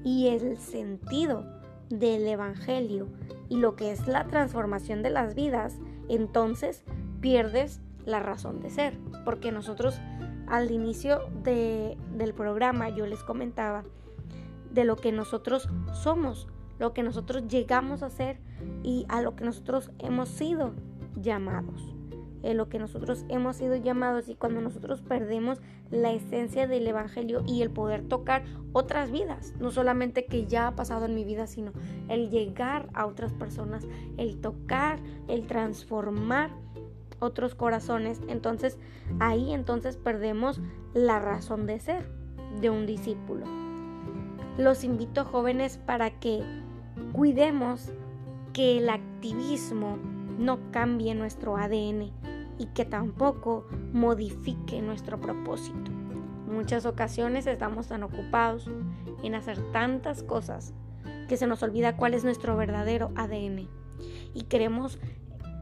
y 0.04 0.28
el 0.28 0.58
sentido 0.58 1.59
del 1.90 2.26
Evangelio 2.26 3.08
y 3.48 3.56
lo 3.56 3.76
que 3.76 3.92
es 3.92 4.06
la 4.06 4.26
transformación 4.26 5.02
de 5.02 5.10
las 5.10 5.34
vidas, 5.34 5.76
entonces 6.08 6.84
pierdes 7.20 7.80
la 8.06 8.20
razón 8.20 8.60
de 8.60 8.70
ser. 8.70 8.98
Porque 9.24 9.52
nosotros 9.52 10.00
al 10.46 10.70
inicio 10.70 11.28
del 11.44 12.34
programa 12.34 12.88
yo 12.88 13.06
les 13.06 13.22
comentaba 13.22 13.84
de 14.72 14.84
lo 14.84 14.96
que 14.96 15.12
nosotros 15.12 15.68
somos, 15.92 16.48
lo 16.78 16.94
que 16.94 17.02
nosotros 17.02 17.46
llegamos 17.48 18.02
a 18.02 18.10
ser 18.10 18.38
y 18.82 19.04
a 19.08 19.20
lo 19.20 19.36
que 19.36 19.44
nosotros 19.44 19.90
hemos 19.98 20.28
sido 20.28 20.72
llamados 21.20 21.99
lo 22.42 22.68
que 22.68 22.78
nosotros 22.78 23.24
hemos 23.28 23.56
sido 23.56 23.76
llamados 23.76 24.28
y 24.28 24.34
cuando 24.34 24.60
nosotros 24.60 25.02
perdemos 25.02 25.60
la 25.90 26.12
esencia 26.12 26.66
del 26.66 26.86
Evangelio 26.86 27.42
y 27.46 27.62
el 27.62 27.70
poder 27.70 28.02
tocar 28.02 28.44
otras 28.72 29.10
vidas, 29.10 29.54
no 29.58 29.70
solamente 29.70 30.24
que 30.24 30.46
ya 30.46 30.68
ha 30.68 30.76
pasado 30.76 31.06
en 31.06 31.14
mi 31.14 31.24
vida, 31.24 31.46
sino 31.46 31.72
el 32.08 32.30
llegar 32.30 32.88
a 32.94 33.06
otras 33.06 33.32
personas, 33.32 33.86
el 34.16 34.40
tocar, 34.40 35.00
el 35.28 35.46
transformar 35.46 36.50
otros 37.18 37.54
corazones, 37.54 38.20
entonces 38.28 38.78
ahí 39.18 39.52
entonces 39.52 39.96
perdemos 39.96 40.60
la 40.94 41.18
razón 41.18 41.66
de 41.66 41.78
ser 41.78 42.10
de 42.60 42.70
un 42.70 42.86
discípulo. 42.86 43.46
Los 44.56 44.84
invito 44.84 45.24
jóvenes 45.24 45.78
para 45.78 46.18
que 46.18 46.42
cuidemos 47.12 47.92
que 48.52 48.78
el 48.78 48.88
activismo 48.88 49.98
no 50.38 50.58
cambie 50.70 51.14
nuestro 51.14 51.56
ADN, 51.56 52.12
y 52.60 52.66
que 52.66 52.84
tampoco 52.84 53.66
modifique 53.94 54.82
nuestro 54.82 55.18
propósito. 55.18 55.90
Muchas 56.46 56.84
ocasiones 56.84 57.46
estamos 57.46 57.88
tan 57.88 58.02
ocupados 58.02 58.70
en 59.22 59.34
hacer 59.34 59.58
tantas 59.72 60.22
cosas 60.22 60.74
que 61.26 61.38
se 61.38 61.46
nos 61.46 61.62
olvida 61.62 61.96
cuál 61.96 62.12
es 62.12 62.22
nuestro 62.22 62.58
verdadero 62.58 63.12
ADN 63.16 63.66
y 64.34 64.42
queremos 64.42 64.98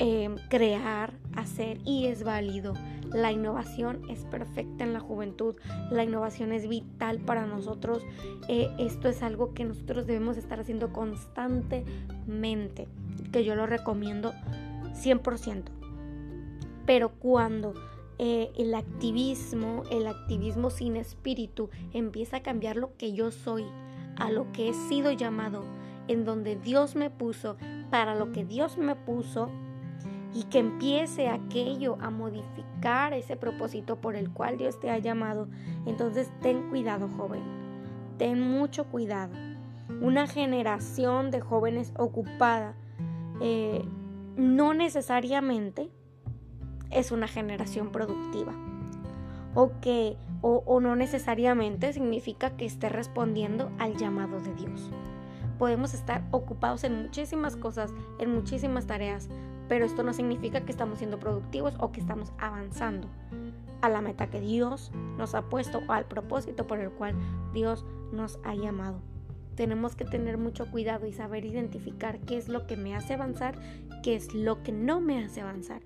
em, 0.01 0.39
crear, 0.49 1.13
hacer 1.37 1.79
y 1.85 2.07
es 2.07 2.25
válido. 2.25 2.75
La 3.13 3.31
innovación 3.31 4.03
es 4.11 4.25
perfecta 4.25 4.83
en 4.83 4.93
la 4.93 5.01
juventud, 5.01 5.55
la 5.93 6.03
innovación 6.03 6.53
es 6.53 6.69
vital 6.69 7.21
para 7.21 7.47
nosotros. 7.47 8.05
Eh, 8.49 8.71
esto 8.79 9.09
es 9.09 9.23
algo 9.23 9.55
que 9.55 9.65
nosotros 9.65 10.05
debemos 10.05 10.37
estar 10.37 10.59
haciendo 10.59 10.93
constantemente, 10.93 12.89
que 13.31 13.45
yo 13.45 13.55
lo 13.55 13.67
recomiendo 13.67 14.35
100%. 15.03 15.65
Pero 16.87 17.11
cuando 17.11 17.75
eh, 18.19 18.51
el 18.57 18.75
activismo, 18.75 19.83
el 19.91 20.07
activismo 20.07 20.71
sin 20.71 20.97
espíritu, 20.97 21.71
empieza 21.93 22.39
a 22.39 22.43
cambiar 22.43 22.77
lo 22.77 22.97
que 22.97 23.13
yo 23.13 23.31
soy, 23.31 23.65
a 24.17 24.31
lo 24.31 24.51
que 24.53 24.71
he 24.71 24.75
sido 24.75 25.13
llamado, 25.13 25.65
en 26.09 26.25
donde 26.25 26.57
Dios 26.57 26.97
me 26.97 27.11
puso, 27.11 27.57
para 27.91 28.15
lo 28.15 28.33
que 28.33 28.45
Dios 28.45 28.77
me 28.77 28.97
puso, 28.97 29.51
y 30.35 30.45
que 30.45 30.59
empiece 30.59 31.29
aquello 31.29 31.97
a 32.01 32.11
modificar 32.11 33.13
ese 33.13 33.37
propósito 33.37 33.97
por 33.97 34.17
el 34.17 34.31
cual 34.31 34.59
Dios 34.59 34.79
te 34.79 34.91
ha 34.91 34.99
llamado, 34.99 35.49
entonces 35.87 36.31
ten 36.41 36.69
cuidado 36.69 37.09
joven, 37.17 37.43
ten 38.19 38.41
mucho 38.41 38.85
cuidado. 38.85 39.35
Una 40.01 40.27
generación 40.27 41.31
de 41.31 41.41
jóvenes 41.41 41.93
ocupada 41.97 42.75
eh, 43.41 43.85
no 44.39 44.73
necesariamente 44.73 45.91
es 46.91 47.11
una 47.11 47.27
generación 47.27 47.91
productiva. 47.91 48.55
O 49.55 49.73
que, 49.81 50.17
o, 50.41 50.81
no 50.81 50.95
necesariamente 50.95 51.93
significa 51.93 52.57
que 52.57 52.65
esté 52.65 52.89
respondiendo 52.89 53.73
al 53.79 53.97
llamado 53.97 54.41
de 54.41 54.55
Dios. 54.55 54.91
Podemos 55.59 55.93
estar 55.93 56.23
ocupados 56.31 56.85
en 56.85 57.03
muchísimas 57.03 57.57
cosas, 57.57 57.93
en 58.21 58.33
muchísimas 58.33 58.87
tareas, 58.87 59.29
pero 59.69 59.85
esto 59.85 60.05
no 60.05 60.13
significa 60.13 60.61
que 60.61 60.71
estamos 60.71 60.99
siendo 60.99 61.19
productivos 61.19 61.75
o 61.81 61.91
que 61.91 62.01
estamos 62.01 62.33
avanzando 62.39 63.09
a 63.81 63.89
la 63.89 64.01
meta 64.01 64.31
que 64.31 64.41
Dios 64.41 64.93
nos 65.17 65.35
ha 65.35 65.43
puesto 65.43 65.83
o 65.89 65.93
al 65.93 66.05
propósito 66.05 66.69
por 66.69 66.79
el 66.79 66.93
cual 66.93 67.17
Dios 67.53 67.85
nos 68.13 68.39
ha 68.45 68.55
llamado. 68.55 69.01
Tenemos 69.59 69.97
que 69.97 70.05
tener 70.05 70.39
mucho 70.39 70.71
cuidado 70.71 71.09
y 71.09 71.13
saber 71.13 71.45
identificar 71.45 72.21
qué 72.21 72.37
es 72.37 72.49
lo 72.49 72.69
que 72.69 72.77
me 72.77 72.95
hace 72.95 73.15
avanzar, 73.15 73.59
qué 74.05 74.15
es 74.15 74.33
lo 74.33 74.63
que 74.63 74.71
no 74.71 75.01
me 75.01 75.25
hace 75.25 75.41
avanzar 75.41 75.83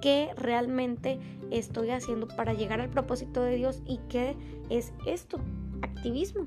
qué 0.00 0.30
realmente 0.34 1.20
estoy 1.50 1.90
haciendo 1.90 2.26
para 2.26 2.54
llegar 2.54 2.80
al 2.80 2.88
propósito 2.88 3.42
de 3.42 3.56
Dios 3.56 3.82
y 3.84 3.98
qué 4.08 4.34
es 4.70 4.94
esto, 5.04 5.38
activismo. 5.82 6.46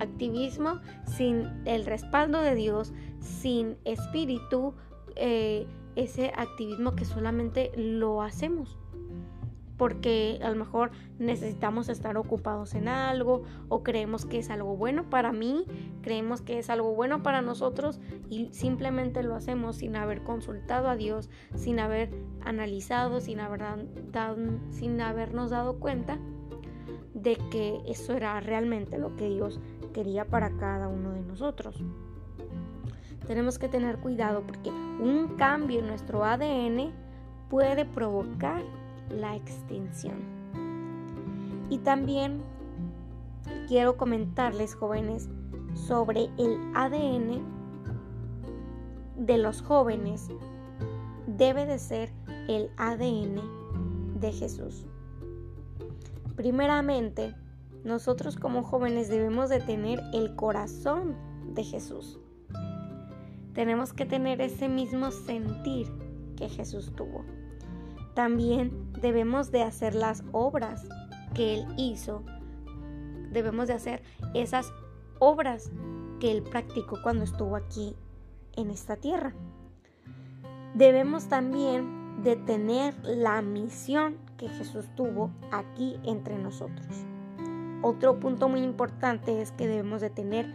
activismo 0.00 0.80
sin 1.06 1.48
el 1.64 1.86
respaldo 1.86 2.40
de 2.40 2.56
Dios, 2.56 2.92
sin 3.20 3.76
espíritu, 3.84 4.74
eh, 5.14 5.68
ese 5.94 6.32
activismo 6.34 6.96
que 6.96 7.04
solamente 7.04 7.70
lo 7.76 8.20
hacemos 8.20 8.76
porque 9.76 10.38
a 10.42 10.50
lo 10.50 10.56
mejor 10.56 10.90
necesitamos 11.18 11.88
estar 11.88 12.16
ocupados 12.16 12.74
en 12.74 12.88
algo 12.88 13.42
o 13.68 13.82
creemos 13.82 14.24
que 14.24 14.38
es 14.38 14.50
algo 14.50 14.76
bueno 14.76 15.10
para 15.10 15.32
mí, 15.32 15.64
creemos 16.02 16.40
que 16.40 16.58
es 16.58 16.70
algo 16.70 16.94
bueno 16.94 17.22
para 17.22 17.42
nosotros 17.42 18.00
y 18.30 18.48
simplemente 18.52 19.22
lo 19.22 19.34
hacemos 19.34 19.76
sin 19.76 19.96
haber 19.96 20.22
consultado 20.22 20.88
a 20.88 20.96
Dios, 20.96 21.28
sin 21.54 21.80
haber 21.80 22.10
analizado, 22.44 23.20
sin, 23.20 23.40
haber 23.40 23.62
sin 24.70 25.00
habernos 25.00 25.50
dado 25.50 25.78
cuenta 25.78 26.18
de 27.14 27.36
que 27.50 27.80
eso 27.86 28.12
era 28.14 28.38
realmente 28.40 28.98
lo 28.98 29.16
que 29.16 29.28
Dios 29.28 29.60
quería 29.92 30.26
para 30.26 30.50
cada 30.56 30.88
uno 30.88 31.12
de 31.12 31.22
nosotros. 31.22 31.82
Tenemos 33.26 33.58
que 33.58 33.68
tener 33.68 33.98
cuidado 33.98 34.42
porque 34.42 34.70
un 34.70 35.36
cambio 35.36 35.80
en 35.80 35.86
nuestro 35.86 36.24
ADN 36.24 36.92
puede 37.48 37.86
provocar 37.86 38.62
la 39.10 39.36
extinción. 39.36 40.18
Y 41.70 41.78
también 41.78 42.42
quiero 43.68 43.96
comentarles, 43.96 44.74
jóvenes, 44.74 45.28
sobre 45.74 46.30
el 46.38 46.58
ADN 46.74 47.42
de 49.16 49.38
los 49.38 49.62
jóvenes. 49.62 50.28
Debe 51.26 51.66
de 51.66 51.78
ser 51.78 52.12
el 52.48 52.70
ADN 52.76 53.40
de 54.20 54.32
Jesús. 54.32 54.86
Primeramente, 56.36 57.34
nosotros 57.84 58.36
como 58.36 58.62
jóvenes 58.62 59.08
debemos 59.08 59.50
de 59.50 59.60
tener 59.60 60.00
el 60.12 60.34
corazón 60.36 61.16
de 61.54 61.64
Jesús. 61.64 62.18
Tenemos 63.52 63.92
que 63.92 64.04
tener 64.04 64.40
ese 64.40 64.68
mismo 64.68 65.10
sentir 65.10 65.88
que 66.36 66.48
Jesús 66.48 66.92
tuvo. 66.96 67.24
También 68.14 68.92
debemos 69.00 69.50
de 69.50 69.62
hacer 69.62 69.94
las 69.94 70.22
obras 70.32 70.86
que 71.34 71.54
Él 71.54 71.66
hizo. 71.76 72.22
Debemos 73.32 73.68
de 73.68 73.74
hacer 73.74 74.02
esas 74.34 74.72
obras 75.18 75.70
que 76.20 76.30
Él 76.30 76.42
practicó 76.42 77.02
cuando 77.02 77.24
estuvo 77.24 77.56
aquí 77.56 77.96
en 78.56 78.70
esta 78.70 78.96
tierra. 78.96 79.34
Debemos 80.74 81.28
también 81.28 82.22
de 82.22 82.36
tener 82.36 82.94
la 83.04 83.42
misión 83.42 84.16
que 84.36 84.48
Jesús 84.48 84.86
tuvo 84.94 85.30
aquí 85.50 85.96
entre 86.04 86.38
nosotros. 86.38 86.86
Otro 87.82 88.18
punto 88.18 88.48
muy 88.48 88.60
importante 88.60 89.42
es 89.42 89.52
que 89.52 89.66
debemos 89.66 90.00
de 90.00 90.10
tener 90.10 90.46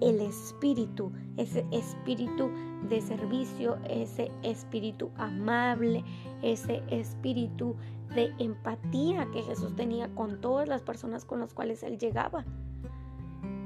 el 0.00 0.20
espíritu, 0.20 1.12
ese 1.36 1.64
espíritu 1.70 2.50
de 2.88 3.00
servicio, 3.00 3.78
ese 3.88 4.30
espíritu 4.42 5.10
amable, 5.16 6.04
ese 6.42 6.82
espíritu 6.88 7.76
de 8.14 8.32
empatía 8.38 9.28
que 9.32 9.42
Jesús 9.42 9.74
tenía 9.74 10.08
con 10.14 10.40
todas 10.40 10.68
las 10.68 10.82
personas 10.82 11.24
con 11.24 11.40
las 11.40 11.54
cuales 11.54 11.82
él 11.82 11.98
llegaba. 11.98 12.44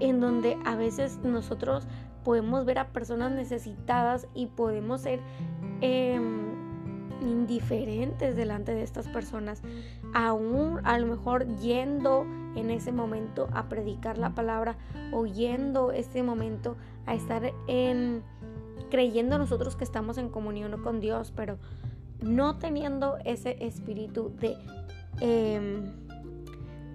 En 0.00 0.20
donde 0.20 0.56
a 0.64 0.76
veces 0.76 1.18
nosotros 1.24 1.86
podemos 2.24 2.64
ver 2.64 2.78
a 2.78 2.88
personas 2.92 3.32
necesitadas 3.32 4.28
y 4.34 4.46
podemos 4.46 5.02
ser 5.02 5.20
em, 5.80 6.48
indiferentes 7.20 8.36
delante 8.36 8.74
de 8.74 8.82
estas 8.82 9.08
personas, 9.08 9.62
aún 10.14 10.80
a 10.84 10.98
lo 10.98 11.06
mejor 11.06 11.46
yendo 11.56 12.26
en 12.54 12.70
ese 12.70 12.92
momento 12.92 13.48
a 13.52 13.68
predicar 13.68 14.18
la 14.18 14.34
palabra 14.34 14.76
o 15.12 15.26
yendo 15.26 15.92
ese 15.92 16.22
momento 16.22 16.76
a 17.06 17.14
estar 17.14 17.52
en 17.66 18.22
creyendo 18.90 19.38
nosotros 19.38 19.76
que 19.76 19.84
estamos 19.84 20.18
en 20.18 20.28
comunión 20.28 20.82
con 20.82 21.00
Dios, 21.00 21.32
pero 21.34 21.58
no 22.20 22.58
teniendo 22.58 23.18
ese 23.24 23.56
espíritu 23.64 24.32
de, 24.40 24.56
em, 25.20 25.92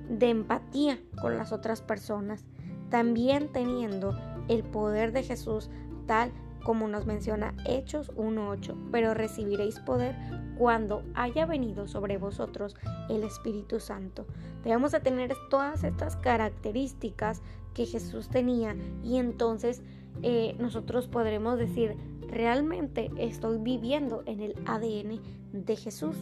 de 0.10 0.30
empatía 0.30 1.00
con 1.22 1.38
las 1.38 1.52
otras 1.52 1.82
personas, 1.82 2.44
también 2.90 3.52
teniendo 3.52 4.18
el 4.48 4.64
poder 4.64 5.12
de 5.12 5.24
Jesús 5.24 5.70
tal 6.06 6.32
como 6.64 6.88
nos 6.88 7.06
menciona 7.06 7.54
Hechos 7.66 8.12
1.8, 8.16 8.90
pero 8.92 9.14
recibiréis 9.14 9.80
poder 9.80 10.16
cuando 10.58 11.04
haya 11.14 11.46
venido 11.46 11.88
sobre 11.88 12.18
vosotros 12.18 12.76
el 13.10 13.24
Espíritu 13.24 13.80
Santo. 13.80 14.26
Debemos 14.64 14.92
de 14.92 15.00
tener 15.00 15.36
todas 15.50 15.84
estas 15.84 16.16
características 16.18 17.42
que 17.74 17.86
Jesús 17.86 18.30
tenía 18.30 18.76
y 19.04 19.18
entonces 19.18 19.82
eh, 20.22 20.56
nosotros 20.60 21.08
podremos 21.08 21.58
decir, 21.58 21.98
realmente 22.28 23.12
estoy 23.18 23.58
viviendo 23.58 24.24
en 24.26 24.42
el 24.42 24.56
ADN 24.66 25.22
de 25.52 25.76
Jesús. 25.76 26.16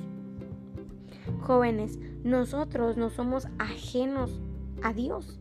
Jóvenes, 1.42 2.00
nosotros 2.24 2.98
no 2.98 3.10
somos 3.10 3.48
ajenos 3.60 4.40
a 4.84 4.94
Dios, 4.94 5.40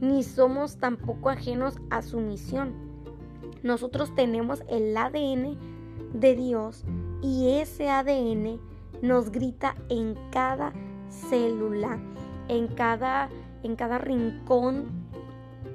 ni 0.00 0.22
somos 0.22 0.76
tampoco 0.76 1.30
ajenos 1.30 1.78
a 1.90 2.02
su 2.02 2.20
misión. 2.20 2.89
Nosotros 3.62 4.14
tenemos 4.14 4.62
el 4.68 4.96
ADN 4.96 5.58
de 6.14 6.34
Dios 6.34 6.84
y 7.22 7.58
ese 7.60 7.88
ADN 7.90 8.60
nos 9.02 9.30
grita 9.30 9.76
en 9.88 10.16
cada 10.30 10.72
célula, 11.08 11.98
en 12.48 12.68
cada, 12.68 13.28
en 13.62 13.76
cada 13.76 13.98
rincón 13.98 14.86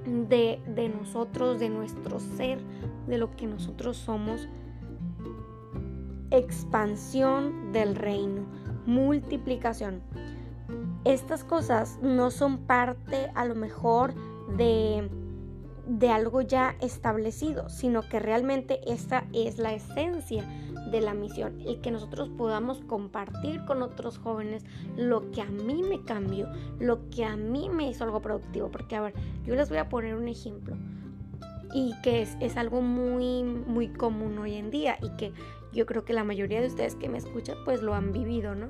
de, 0.05 0.61
de 0.67 0.89
nosotros, 0.89 1.59
de 1.59 1.69
nuestro 1.69 2.19
ser, 2.19 2.59
de 3.07 3.17
lo 3.17 3.35
que 3.35 3.47
nosotros 3.47 3.97
somos. 3.97 4.47
Expansión 6.31 7.71
del 7.71 7.95
reino, 7.95 8.45
multiplicación. 8.85 10.01
Estas 11.03 11.43
cosas 11.43 11.99
no 12.01 12.31
son 12.31 12.57
parte 12.65 13.29
a 13.35 13.45
lo 13.45 13.53
mejor 13.53 14.13
de 14.57 15.07
de 15.87 16.09
algo 16.09 16.41
ya 16.41 16.75
establecido, 16.81 17.69
sino 17.69 18.01
que 18.01 18.19
realmente 18.19 18.79
esta 18.91 19.25
es 19.33 19.57
la 19.57 19.73
esencia 19.73 20.43
de 20.91 21.01
la 21.01 21.13
misión, 21.13 21.61
el 21.61 21.81
que 21.81 21.91
nosotros 21.91 22.29
podamos 22.29 22.81
compartir 22.81 23.63
con 23.65 23.81
otros 23.81 24.17
jóvenes 24.17 24.63
lo 24.95 25.31
que 25.31 25.41
a 25.41 25.45
mí 25.45 25.83
me 25.83 26.03
cambió, 26.03 26.47
lo 26.79 27.09
que 27.09 27.25
a 27.25 27.35
mí 27.35 27.69
me 27.69 27.89
hizo 27.89 28.03
algo 28.03 28.21
productivo, 28.21 28.69
porque 28.69 28.95
a 28.95 29.01
ver, 29.01 29.13
yo 29.43 29.55
les 29.55 29.69
voy 29.69 29.79
a 29.79 29.89
poner 29.89 30.15
un 30.15 30.27
ejemplo 30.27 30.75
y 31.73 31.93
que 32.01 32.21
es, 32.21 32.37
es 32.39 32.55
algo 32.57 32.81
muy, 32.81 33.43
muy 33.43 33.89
común 33.89 34.37
hoy 34.37 34.55
en 34.55 34.71
día 34.71 34.97
y 35.01 35.09
que 35.17 35.33
yo 35.73 35.85
creo 35.85 36.05
que 36.05 36.13
la 36.13 36.23
mayoría 36.23 36.61
de 36.61 36.67
ustedes 36.67 36.95
que 36.95 37.09
me 37.09 37.17
escuchan 37.17 37.57
pues 37.65 37.81
lo 37.81 37.93
han 37.93 38.11
vivido, 38.11 38.55
¿no? 38.55 38.69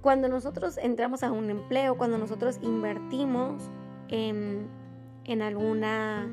Cuando 0.00 0.28
nosotros 0.28 0.78
entramos 0.78 1.22
a 1.22 1.32
un 1.32 1.50
empleo, 1.50 1.98
cuando 1.98 2.16
nosotros 2.16 2.58
invertimos 2.62 3.64
en 4.08 4.68
en 5.28 5.42
alguna, 5.42 6.32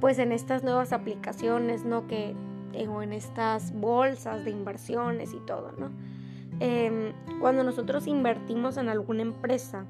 pues 0.00 0.18
en 0.18 0.32
estas 0.32 0.64
nuevas 0.64 0.92
aplicaciones, 0.92 1.84
¿no? 1.84 2.06
Que, 2.06 2.34
eh, 2.72 2.88
o 2.88 3.02
en 3.02 3.12
estas 3.12 3.72
bolsas 3.72 4.44
de 4.44 4.50
inversiones 4.50 5.32
y 5.34 5.38
todo, 5.40 5.72
¿no? 5.78 5.90
Em, 6.58 7.12
cuando 7.40 7.62
nosotros 7.62 8.06
invertimos 8.06 8.78
en 8.78 8.88
alguna 8.88 9.22
empresa, 9.22 9.84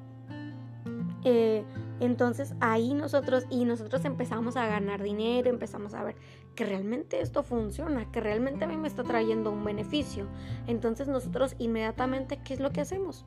eh, 1.23 1.63
entonces 1.99 2.53
ahí 2.59 2.93
nosotros 2.93 3.45
y 3.49 3.65
nosotros 3.65 4.03
empezamos 4.05 4.57
a 4.57 4.67
ganar 4.67 5.01
dinero, 5.01 5.49
empezamos 5.49 5.93
a 5.93 6.03
ver 6.03 6.15
que 6.55 6.65
realmente 6.65 7.21
esto 7.21 7.43
funciona, 7.43 8.11
que 8.11 8.19
realmente 8.19 8.65
a 8.65 8.67
mí 8.67 8.77
me 8.77 8.87
está 8.87 9.03
trayendo 9.03 9.51
un 9.51 9.63
beneficio. 9.63 10.27
Entonces 10.67 11.07
nosotros 11.07 11.55
inmediatamente, 11.57 12.39
¿qué 12.43 12.53
es 12.53 12.59
lo 12.59 12.71
que 12.71 12.81
hacemos? 12.81 13.25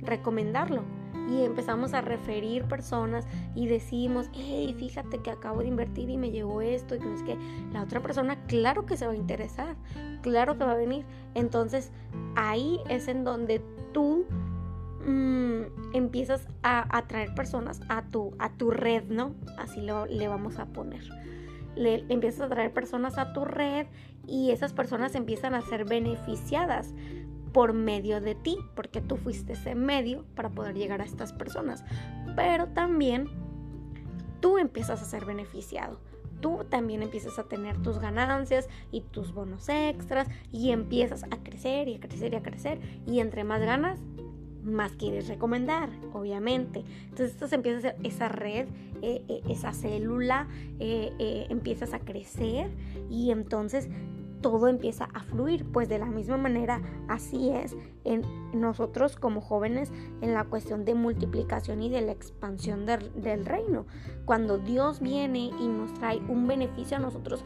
Recomendarlo 0.00 0.82
y 1.28 1.42
empezamos 1.42 1.94
a 1.94 2.00
referir 2.00 2.64
personas 2.64 3.26
y 3.54 3.66
decimos, 3.66 4.28
hey, 4.32 4.74
fíjate 4.78 5.18
que 5.18 5.30
acabo 5.30 5.60
de 5.60 5.68
invertir 5.68 6.10
y 6.10 6.16
me 6.16 6.30
llegó 6.30 6.60
esto 6.60 6.96
y 6.96 6.98
que 6.98 7.14
es 7.14 7.22
que 7.22 7.36
la 7.72 7.82
otra 7.82 8.00
persona 8.00 8.36
claro 8.46 8.86
que 8.86 8.96
se 8.96 9.06
va 9.06 9.12
a 9.12 9.16
interesar, 9.16 9.76
claro 10.22 10.58
que 10.58 10.64
va 10.64 10.72
a 10.72 10.76
venir. 10.76 11.04
Entonces 11.34 11.92
ahí 12.36 12.80
es 12.88 13.08
en 13.08 13.24
donde 13.24 13.62
tú 13.92 14.24
mm, 15.06 15.94
empiezas 15.94 16.46
a 16.62 16.96
atraer 16.96 17.34
personas 17.34 17.80
a 17.88 18.02
tu, 18.02 18.34
a 18.38 18.50
tu 18.52 18.70
red, 18.70 19.04
¿no? 19.04 19.34
Así 19.58 19.80
lo, 19.80 20.06
le 20.06 20.28
vamos 20.28 20.58
a 20.58 20.66
poner. 20.66 21.04
Le, 21.76 22.04
empiezas 22.08 22.40
a 22.42 22.48
traer 22.48 22.72
personas 22.72 23.18
a 23.18 23.32
tu 23.32 23.44
red 23.44 23.86
y 24.26 24.50
esas 24.50 24.72
personas 24.72 25.14
empiezan 25.14 25.54
a 25.54 25.62
ser 25.62 25.84
beneficiadas 25.84 26.92
por 27.52 27.72
medio 27.72 28.20
de 28.20 28.34
ti, 28.34 28.58
porque 28.74 29.00
tú 29.00 29.16
fuiste 29.16 29.54
ese 29.54 29.74
medio 29.74 30.24
para 30.34 30.50
poder 30.50 30.74
llegar 30.74 31.00
a 31.00 31.04
estas 31.04 31.32
personas. 31.32 31.84
Pero 32.36 32.68
también 32.68 33.28
tú 34.40 34.58
empiezas 34.58 35.02
a 35.02 35.04
ser 35.04 35.24
beneficiado. 35.24 35.98
Tú 36.40 36.64
también 36.70 37.02
empiezas 37.02 37.38
a 37.38 37.44
tener 37.44 37.76
tus 37.82 37.98
ganancias 37.98 38.68
y 38.90 39.02
tus 39.02 39.34
bonos 39.34 39.68
extras 39.68 40.26
y 40.50 40.70
empiezas 40.70 41.24
a 41.24 41.36
crecer 41.42 41.88
y 41.88 41.96
a 41.96 42.00
crecer 42.00 42.32
y 42.32 42.36
a 42.36 42.42
crecer. 42.42 42.80
Y 43.06 43.20
entre 43.20 43.44
más 43.44 43.60
ganas, 43.60 44.00
más 44.64 44.92
quieres 44.92 45.28
recomendar, 45.28 45.90
obviamente. 46.12 46.84
Entonces 47.04 47.32
esto 47.32 47.48
se 47.48 47.56
empieza 47.56 47.76
a 47.76 47.90
hacer 47.90 47.96
esa 48.04 48.28
red, 48.28 48.68
eh, 49.02 49.22
eh, 49.28 49.42
esa 49.48 49.72
célula, 49.72 50.48
eh, 50.78 51.46
empiezas 51.50 51.92
a 51.92 52.00
crecer 52.00 52.70
y 53.10 53.30
entonces 53.30 53.88
todo 54.40 54.68
empieza 54.68 55.08
a 55.14 55.20
fluir. 55.20 55.64
Pues 55.72 55.88
de 55.88 55.98
la 55.98 56.06
misma 56.06 56.36
manera, 56.36 56.80
así 57.08 57.50
es 57.50 57.76
en 58.04 58.22
nosotros 58.52 59.16
como 59.16 59.40
jóvenes 59.40 59.92
en 60.20 60.34
la 60.34 60.44
cuestión 60.44 60.84
de 60.84 60.94
multiplicación 60.94 61.82
y 61.82 61.88
de 61.88 62.00
la 62.00 62.12
expansión 62.12 62.86
del 62.86 63.44
reino. 63.44 63.86
Cuando 64.24 64.58
Dios 64.58 65.00
viene 65.00 65.50
y 65.60 65.68
nos 65.68 65.94
trae 65.94 66.18
un 66.28 66.46
beneficio 66.46 66.96
a 66.96 67.00
nosotros, 67.00 67.44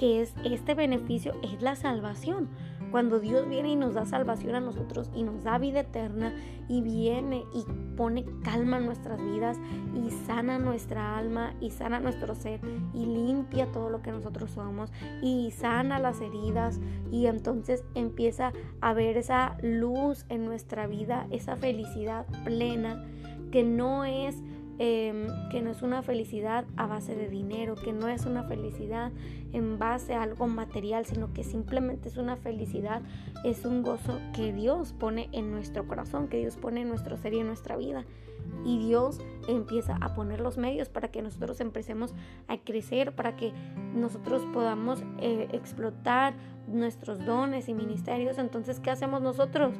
que 0.00 0.22
es 0.22 0.34
este 0.44 0.74
beneficio, 0.74 1.34
es 1.42 1.60
la 1.60 1.76
salvación. 1.76 2.48
Cuando 2.90 3.20
Dios 3.20 3.46
viene 3.48 3.72
y 3.72 3.76
nos 3.76 3.94
da 3.94 4.06
salvación 4.06 4.54
a 4.54 4.60
nosotros 4.60 5.10
y 5.14 5.22
nos 5.22 5.44
da 5.44 5.58
vida 5.58 5.80
eterna 5.80 6.34
y 6.68 6.80
viene 6.80 7.44
y 7.54 7.64
pone 8.00 8.24
calma 8.42 8.78
en 8.78 8.86
nuestras 8.86 9.22
vidas 9.22 9.58
y 9.94 10.10
sana 10.10 10.58
nuestra 10.58 11.18
alma 11.18 11.52
y 11.60 11.68
sana 11.68 12.00
nuestro 12.00 12.34
ser 12.34 12.58
y 12.94 13.04
limpia 13.04 13.70
todo 13.72 13.90
lo 13.90 14.00
que 14.00 14.10
nosotros 14.10 14.52
somos 14.52 14.90
y 15.20 15.50
sana 15.50 15.98
las 15.98 16.22
heridas. 16.22 16.80
Y 17.12 17.26
entonces 17.26 17.84
empieza 17.94 18.54
a 18.80 18.94
ver 18.94 19.18
esa 19.18 19.58
luz 19.60 20.24
en 20.30 20.46
nuestra 20.46 20.86
vida, 20.86 21.26
esa 21.30 21.56
felicidad 21.56 22.24
plena 22.42 23.04
que 23.52 23.64
no 23.64 24.06
es 24.06 24.42
Em, 24.82 25.26
que 25.50 25.60
no 25.60 25.68
es 25.68 25.82
una 25.82 26.00
felicidad 26.00 26.64
a 26.78 26.86
base 26.86 27.14
de 27.14 27.28
dinero, 27.28 27.74
que 27.74 27.92
no 27.92 28.08
es 28.08 28.24
una 28.24 28.44
felicidad 28.44 29.12
en 29.52 29.78
base 29.78 30.14
a 30.14 30.22
algo 30.22 30.46
material, 30.46 31.04
sino 31.04 31.34
que 31.34 31.44
simplemente 31.44 32.08
es 32.08 32.16
una 32.16 32.36
felicidad, 32.36 33.02
es 33.44 33.66
un 33.66 33.82
gozo 33.82 34.18
que 34.34 34.54
Dios 34.54 34.94
pone 34.94 35.28
en 35.32 35.50
nuestro 35.50 35.86
corazón, 35.86 36.28
que 36.28 36.38
Dios 36.38 36.56
pone 36.56 36.80
en 36.80 36.88
nuestro 36.88 37.18
ser 37.18 37.34
y 37.34 37.40
en 37.40 37.48
nuestra 37.48 37.76
vida. 37.76 38.06
Y 38.64 38.78
Dios 38.78 39.20
empieza 39.48 39.98
a 40.00 40.14
poner 40.14 40.40
los 40.40 40.56
medios 40.56 40.88
para 40.88 41.08
que 41.08 41.20
nosotros 41.20 41.60
empecemos 41.60 42.14
a 42.48 42.56
crecer, 42.56 43.14
para 43.14 43.36
que 43.36 43.52
nosotros 43.94 44.46
podamos 44.54 45.02
eh, 45.18 45.46
explotar 45.52 46.32
nuestros 46.66 47.22
dones 47.26 47.68
y 47.68 47.74
ministerios. 47.74 48.38
Entonces, 48.38 48.80
¿qué 48.80 48.88
hacemos 48.88 49.20
nosotros? 49.20 49.74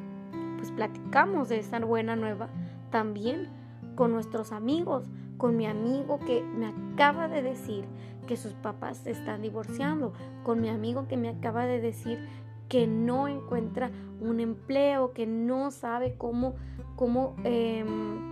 Pues 0.57 0.71
platicamos 0.71 1.49
de 1.49 1.57
esta 1.57 1.79
buena 1.79 2.15
nueva 2.15 2.49
también 2.91 3.60
con 4.01 4.13
nuestros 4.13 4.51
amigos, 4.51 5.03
con 5.37 5.55
mi 5.55 5.67
amigo 5.67 6.17
que 6.25 6.41
me 6.41 6.65
acaba 6.65 7.27
de 7.27 7.43
decir 7.43 7.85
que 8.25 8.35
sus 8.35 8.53
papás 8.53 8.97
se 8.97 9.11
están 9.11 9.43
divorciando, 9.43 10.11
con 10.41 10.59
mi 10.59 10.69
amigo 10.69 11.07
que 11.07 11.17
me 11.17 11.29
acaba 11.29 11.67
de 11.67 11.79
decir 11.79 12.17
que 12.67 12.87
no 12.87 13.27
encuentra 13.27 13.91
un 14.19 14.39
empleo, 14.39 15.13
que 15.13 15.27
no 15.27 15.69
sabe 15.69 16.15
cómo, 16.17 16.55
cómo 16.95 17.35
em, 17.43 18.30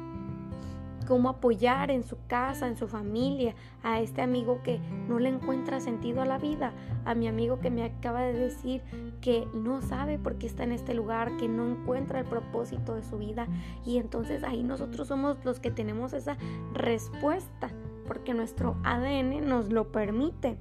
cómo 1.10 1.30
apoyar 1.30 1.90
en 1.90 2.04
su 2.04 2.18
casa, 2.28 2.68
en 2.68 2.78
su 2.78 2.88
familia, 2.88 3.56
a 3.82 4.00
este 4.00 4.22
amigo 4.22 4.62
que 4.62 4.80
no 5.08 5.18
le 5.18 5.30
encuentra 5.30 5.82
sentido 5.82 6.22
a 6.22 6.26
la 6.26 6.38
vida, 6.38 6.72
a 7.04 7.16
mi 7.16 7.28
amigo 7.28 7.60
que 7.60 7.72
me 7.72 7.84
acaba 7.84 8.22
de 8.22 8.34
decir 8.34 8.84
que 9.20 9.48
no 9.56 9.82
sabe 9.82 10.20
por 10.20 10.36
qué 10.36 10.46
está 10.46 10.66
en 10.66 10.72
este 10.72 10.94
lugar, 10.94 11.36
que 11.38 11.48
no 11.48 11.68
encuentra 11.68 12.20
el 12.20 12.26
propósito 12.26 12.94
de 12.94 13.02
su 13.02 13.18
vida. 13.18 13.48
Y 13.88 13.98
entonces 13.98 14.44
ahí 14.44 14.62
nosotros 14.62 15.08
somos 15.08 15.44
los 15.44 15.60
que 15.60 15.72
tenemos 15.72 16.14
esa 16.14 16.38
respuesta, 16.74 17.72
porque 18.06 18.36
nuestro 18.36 18.78
ADN 18.84 19.50
nos 19.50 19.72
lo 19.72 19.92
permite. 19.92 20.60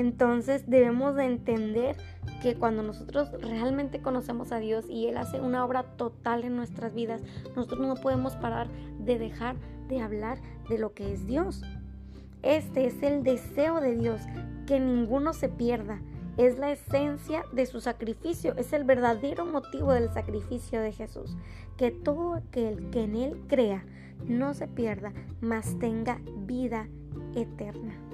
Entonces 0.00 0.64
debemos 0.66 1.14
de 1.14 1.26
entender 1.26 1.94
que 2.40 2.54
cuando 2.54 2.82
nosotros 2.82 3.30
realmente 3.42 4.00
conocemos 4.00 4.50
a 4.50 4.58
Dios 4.58 4.86
y 4.88 5.08
Él 5.08 5.18
hace 5.18 5.42
una 5.42 5.62
obra 5.62 5.82
total 5.82 6.44
en 6.44 6.56
nuestras 6.56 6.94
vidas, 6.94 7.20
nosotros 7.54 7.86
no 7.86 7.96
podemos 7.96 8.34
parar 8.36 8.68
de 8.98 9.18
dejar 9.18 9.56
de 9.88 10.00
hablar 10.00 10.38
de 10.70 10.78
lo 10.78 10.94
que 10.94 11.12
es 11.12 11.26
Dios. 11.26 11.62
Este 12.42 12.86
es 12.86 13.02
el 13.02 13.24
deseo 13.24 13.82
de 13.82 13.94
Dios, 13.94 14.22
que 14.66 14.80
ninguno 14.80 15.34
se 15.34 15.50
pierda. 15.50 16.00
Es 16.38 16.58
la 16.58 16.72
esencia 16.72 17.44
de 17.52 17.66
su 17.66 17.82
sacrificio, 17.82 18.54
es 18.56 18.72
el 18.72 18.84
verdadero 18.84 19.44
motivo 19.44 19.92
del 19.92 20.10
sacrificio 20.14 20.80
de 20.80 20.92
Jesús. 20.92 21.36
Que 21.76 21.90
todo 21.90 22.32
aquel 22.32 22.88
que 22.88 23.04
en 23.04 23.16
Él 23.16 23.42
crea 23.48 23.84
no 24.26 24.54
se 24.54 24.66
pierda, 24.66 25.12
mas 25.42 25.78
tenga 25.78 26.22
vida 26.46 26.88
eterna. 27.34 28.09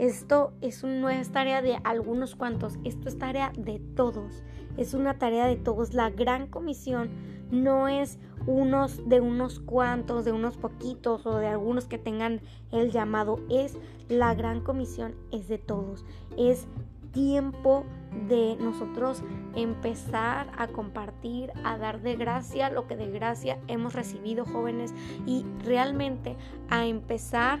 Esto 0.00 0.54
es 0.62 0.82
no 0.82 1.10
es 1.10 1.30
tarea 1.30 1.60
de 1.60 1.78
algunos 1.84 2.34
cuantos, 2.34 2.78
esto 2.84 3.10
es 3.10 3.18
tarea 3.18 3.52
de 3.54 3.80
todos. 3.80 4.42
Es 4.78 4.94
una 4.94 5.18
tarea 5.18 5.44
de 5.44 5.56
todos. 5.56 5.92
La 5.92 6.08
gran 6.08 6.46
comisión 6.46 7.10
no 7.50 7.86
es 7.86 8.18
unos 8.46 9.06
de 9.10 9.20
unos 9.20 9.60
cuantos, 9.60 10.24
de 10.24 10.32
unos 10.32 10.56
poquitos 10.56 11.26
o 11.26 11.36
de 11.36 11.48
algunos 11.48 11.84
que 11.84 11.98
tengan 11.98 12.40
el 12.72 12.92
llamado. 12.92 13.40
Es 13.50 13.76
la 14.08 14.34
gran 14.34 14.62
comisión, 14.62 15.16
es 15.32 15.48
de 15.48 15.58
todos. 15.58 16.06
Es 16.38 16.66
tiempo 17.12 17.84
de 18.26 18.56
nosotros 18.58 19.22
empezar 19.54 20.50
a 20.56 20.68
compartir, 20.68 21.52
a 21.62 21.76
dar 21.76 22.00
de 22.00 22.16
gracia 22.16 22.70
lo 22.70 22.86
que 22.86 22.96
de 22.96 23.10
gracia 23.10 23.58
hemos 23.68 23.92
recibido 23.92 24.46
jóvenes 24.46 24.94
y 25.26 25.44
realmente 25.62 26.38
a 26.70 26.86
empezar 26.86 27.60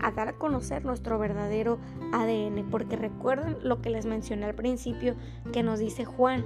a 0.00 0.10
dar 0.10 0.28
a 0.28 0.38
conocer 0.38 0.84
nuestro 0.84 1.18
verdadero 1.18 1.78
ADN, 2.12 2.68
porque 2.70 2.96
recuerden 2.96 3.56
lo 3.62 3.80
que 3.80 3.90
les 3.90 4.06
mencioné 4.06 4.46
al 4.46 4.54
principio 4.54 5.14
que 5.52 5.62
nos 5.62 5.78
dice 5.78 6.04
Juan, 6.04 6.44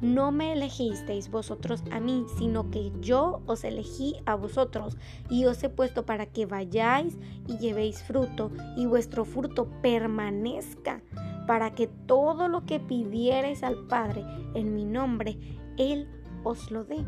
no 0.00 0.32
me 0.32 0.54
elegisteis 0.54 1.30
vosotros 1.30 1.82
a 1.90 2.00
mí, 2.00 2.24
sino 2.38 2.70
que 2.70 2.90
yo 3.00 3.42
os 3.46 3.64
elegí 3.64 4.16
a 4.24 4.34
vosotros 4.34 4.96
y 5.28 5.44
os 5.44 5.62
he 5.62 5.68
puesto 5.68 6.06
para 6.06 6.26
que 6.26 6.46
vayáis 6.46 7.18
y 7.46 7.58
llevéis 7.58 8.02
fruto 8.02 8.50
y 8.76 8.86
vuestro 8.86 9.24
fruto 9.24 9.68
permanezca, 9.82 11.02
para 11.46 11.74
que 11.74 11.86
todo 11.86 12.48
lo 12.48 12.64
que 12.64 12.80
pidierais 12.80 13.62
al 13.62 13.86
Padre 13.88 14.24
en 14.54 14.74
mi 14.74 14.84
nombre, 14.84 15.38
Él 15.76 16.08
os 16.44 16.70
lo 16.70 16.84
dé. 16.84 17.04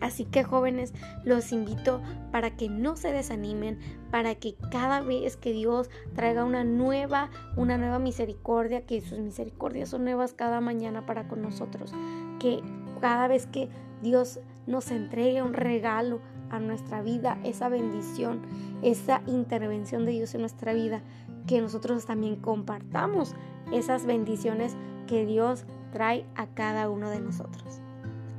Así 0.00 0.24
que 0.24 0.44
jóvenes, 0.44 0.94
los 1.24 1.52
invito 1.52 2.00
para 2.30 2.56
que 2.56 2.68
no 2.68 2.96
se 2.96 3.12
desanimen, 3.12 3.78
para 4.10 4.34
que 4.36 4.54
cada 4.70 5.00
vez 5.00 5.36
que 5.36 5.52
Dios 5.52 5.90
traiga 6.14 6.44
una 6.44 6.64
nueva, 6.64 7.30
una 7.56 7.78
nueva 7.78 7.98
misericordia, 7.98 8.86
que 8.86 9.00
sus 9.00 9.18
misericordias 9.18 9.88
son 9.88 10.04
nuevas 10.04 10.32
cada 10.32 10.60
mañana 10.60 11.06
para 11.06 11.26
con 11.28 11.42
nosotros, 11.42 11.92
que 12.38 12.62
cada 13.00 13.28
vez 13.28 13.46
que 13.46 13.68
Dios 14.02 14.40
nos 14.66 14.90
entregue 14.90 15.42
un 15.42 15.54
regalo 15.54 16.20
a 16.50 16.60
nuestra 16.60 17.02
vida, 17.02 17.38
esa 17.44 17.68
bendición, 17.68 18.42
esa 18.82 19.22
intervención 19.26 20.04
de 20.04 20.12
Dios 20.12 20.34
en 20.34 20.42
nuestra 20.42 20.72
vida, 20.72 21.02
que 21.46 21.60
nosotros 21.60 22.06
también 22.06 22.36
compartamos 22.36 23.34
esas 23.72 24.06
bendiciones 24.06 24.76
que 25.06 25.26
Dios 25.26 25.64
trae 25.92 26.26
a 26.36 26.46
cada 26.46 26.88
uno 26.88 27.10
de 27.10 27.20
nosotros. 27.20 27.80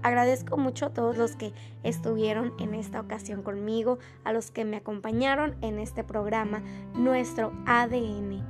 Agradezco 0.01 0.57
mucho 0.57 0.87
a 0.87 0.93
todos 0.93 1.17
los 1.17 1.35
que 1.35 1.53
estuvieron 1.83 2.53
en 2.59 2.73
esta 2.73 2.99
ocasión 2.99 3.43
conmigo, 3.43 3.99
a 4.23 4.33
los 4.33 4.51
que 4.51 4.65
me 4.65 4.77
acompañaron 4.77 5.55
en 5.61 5.79
este 5.79 6.03
programa, 6.03 6.61
nuestro 6.93 7.51
ADN, 7.65 8.43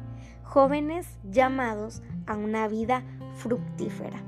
jóvenes 0.43 1.17
llamados 1.23 2.01
a 2.27 2.35
una 2.35 2.67
vida 2.67 3.03
fructífera. 3.35 4.21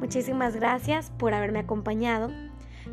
Muchísimas 0.00 0.54
gracias 0.54 1.10
por 1.18 1.34
haberme 1.34 1.60
acompañado. 1.60 2.30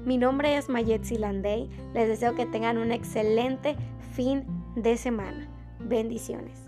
Mi 0.06 0.17
nombre 0.17 0.58
es 0.58 0.69
Mayet 0.69 1.04
Silandey. 1.04 1.69
Les 1.93 2.08
deseo 2.08 2.36
que 2.36 2.45
tengan 2.45 2.78
un 2.78 2.91
excelente 2.91 3.76
fin 4.13 4.45
de 4.76 4.97
semana. 4.97 5.47
Bendiciones. 5.80 6.65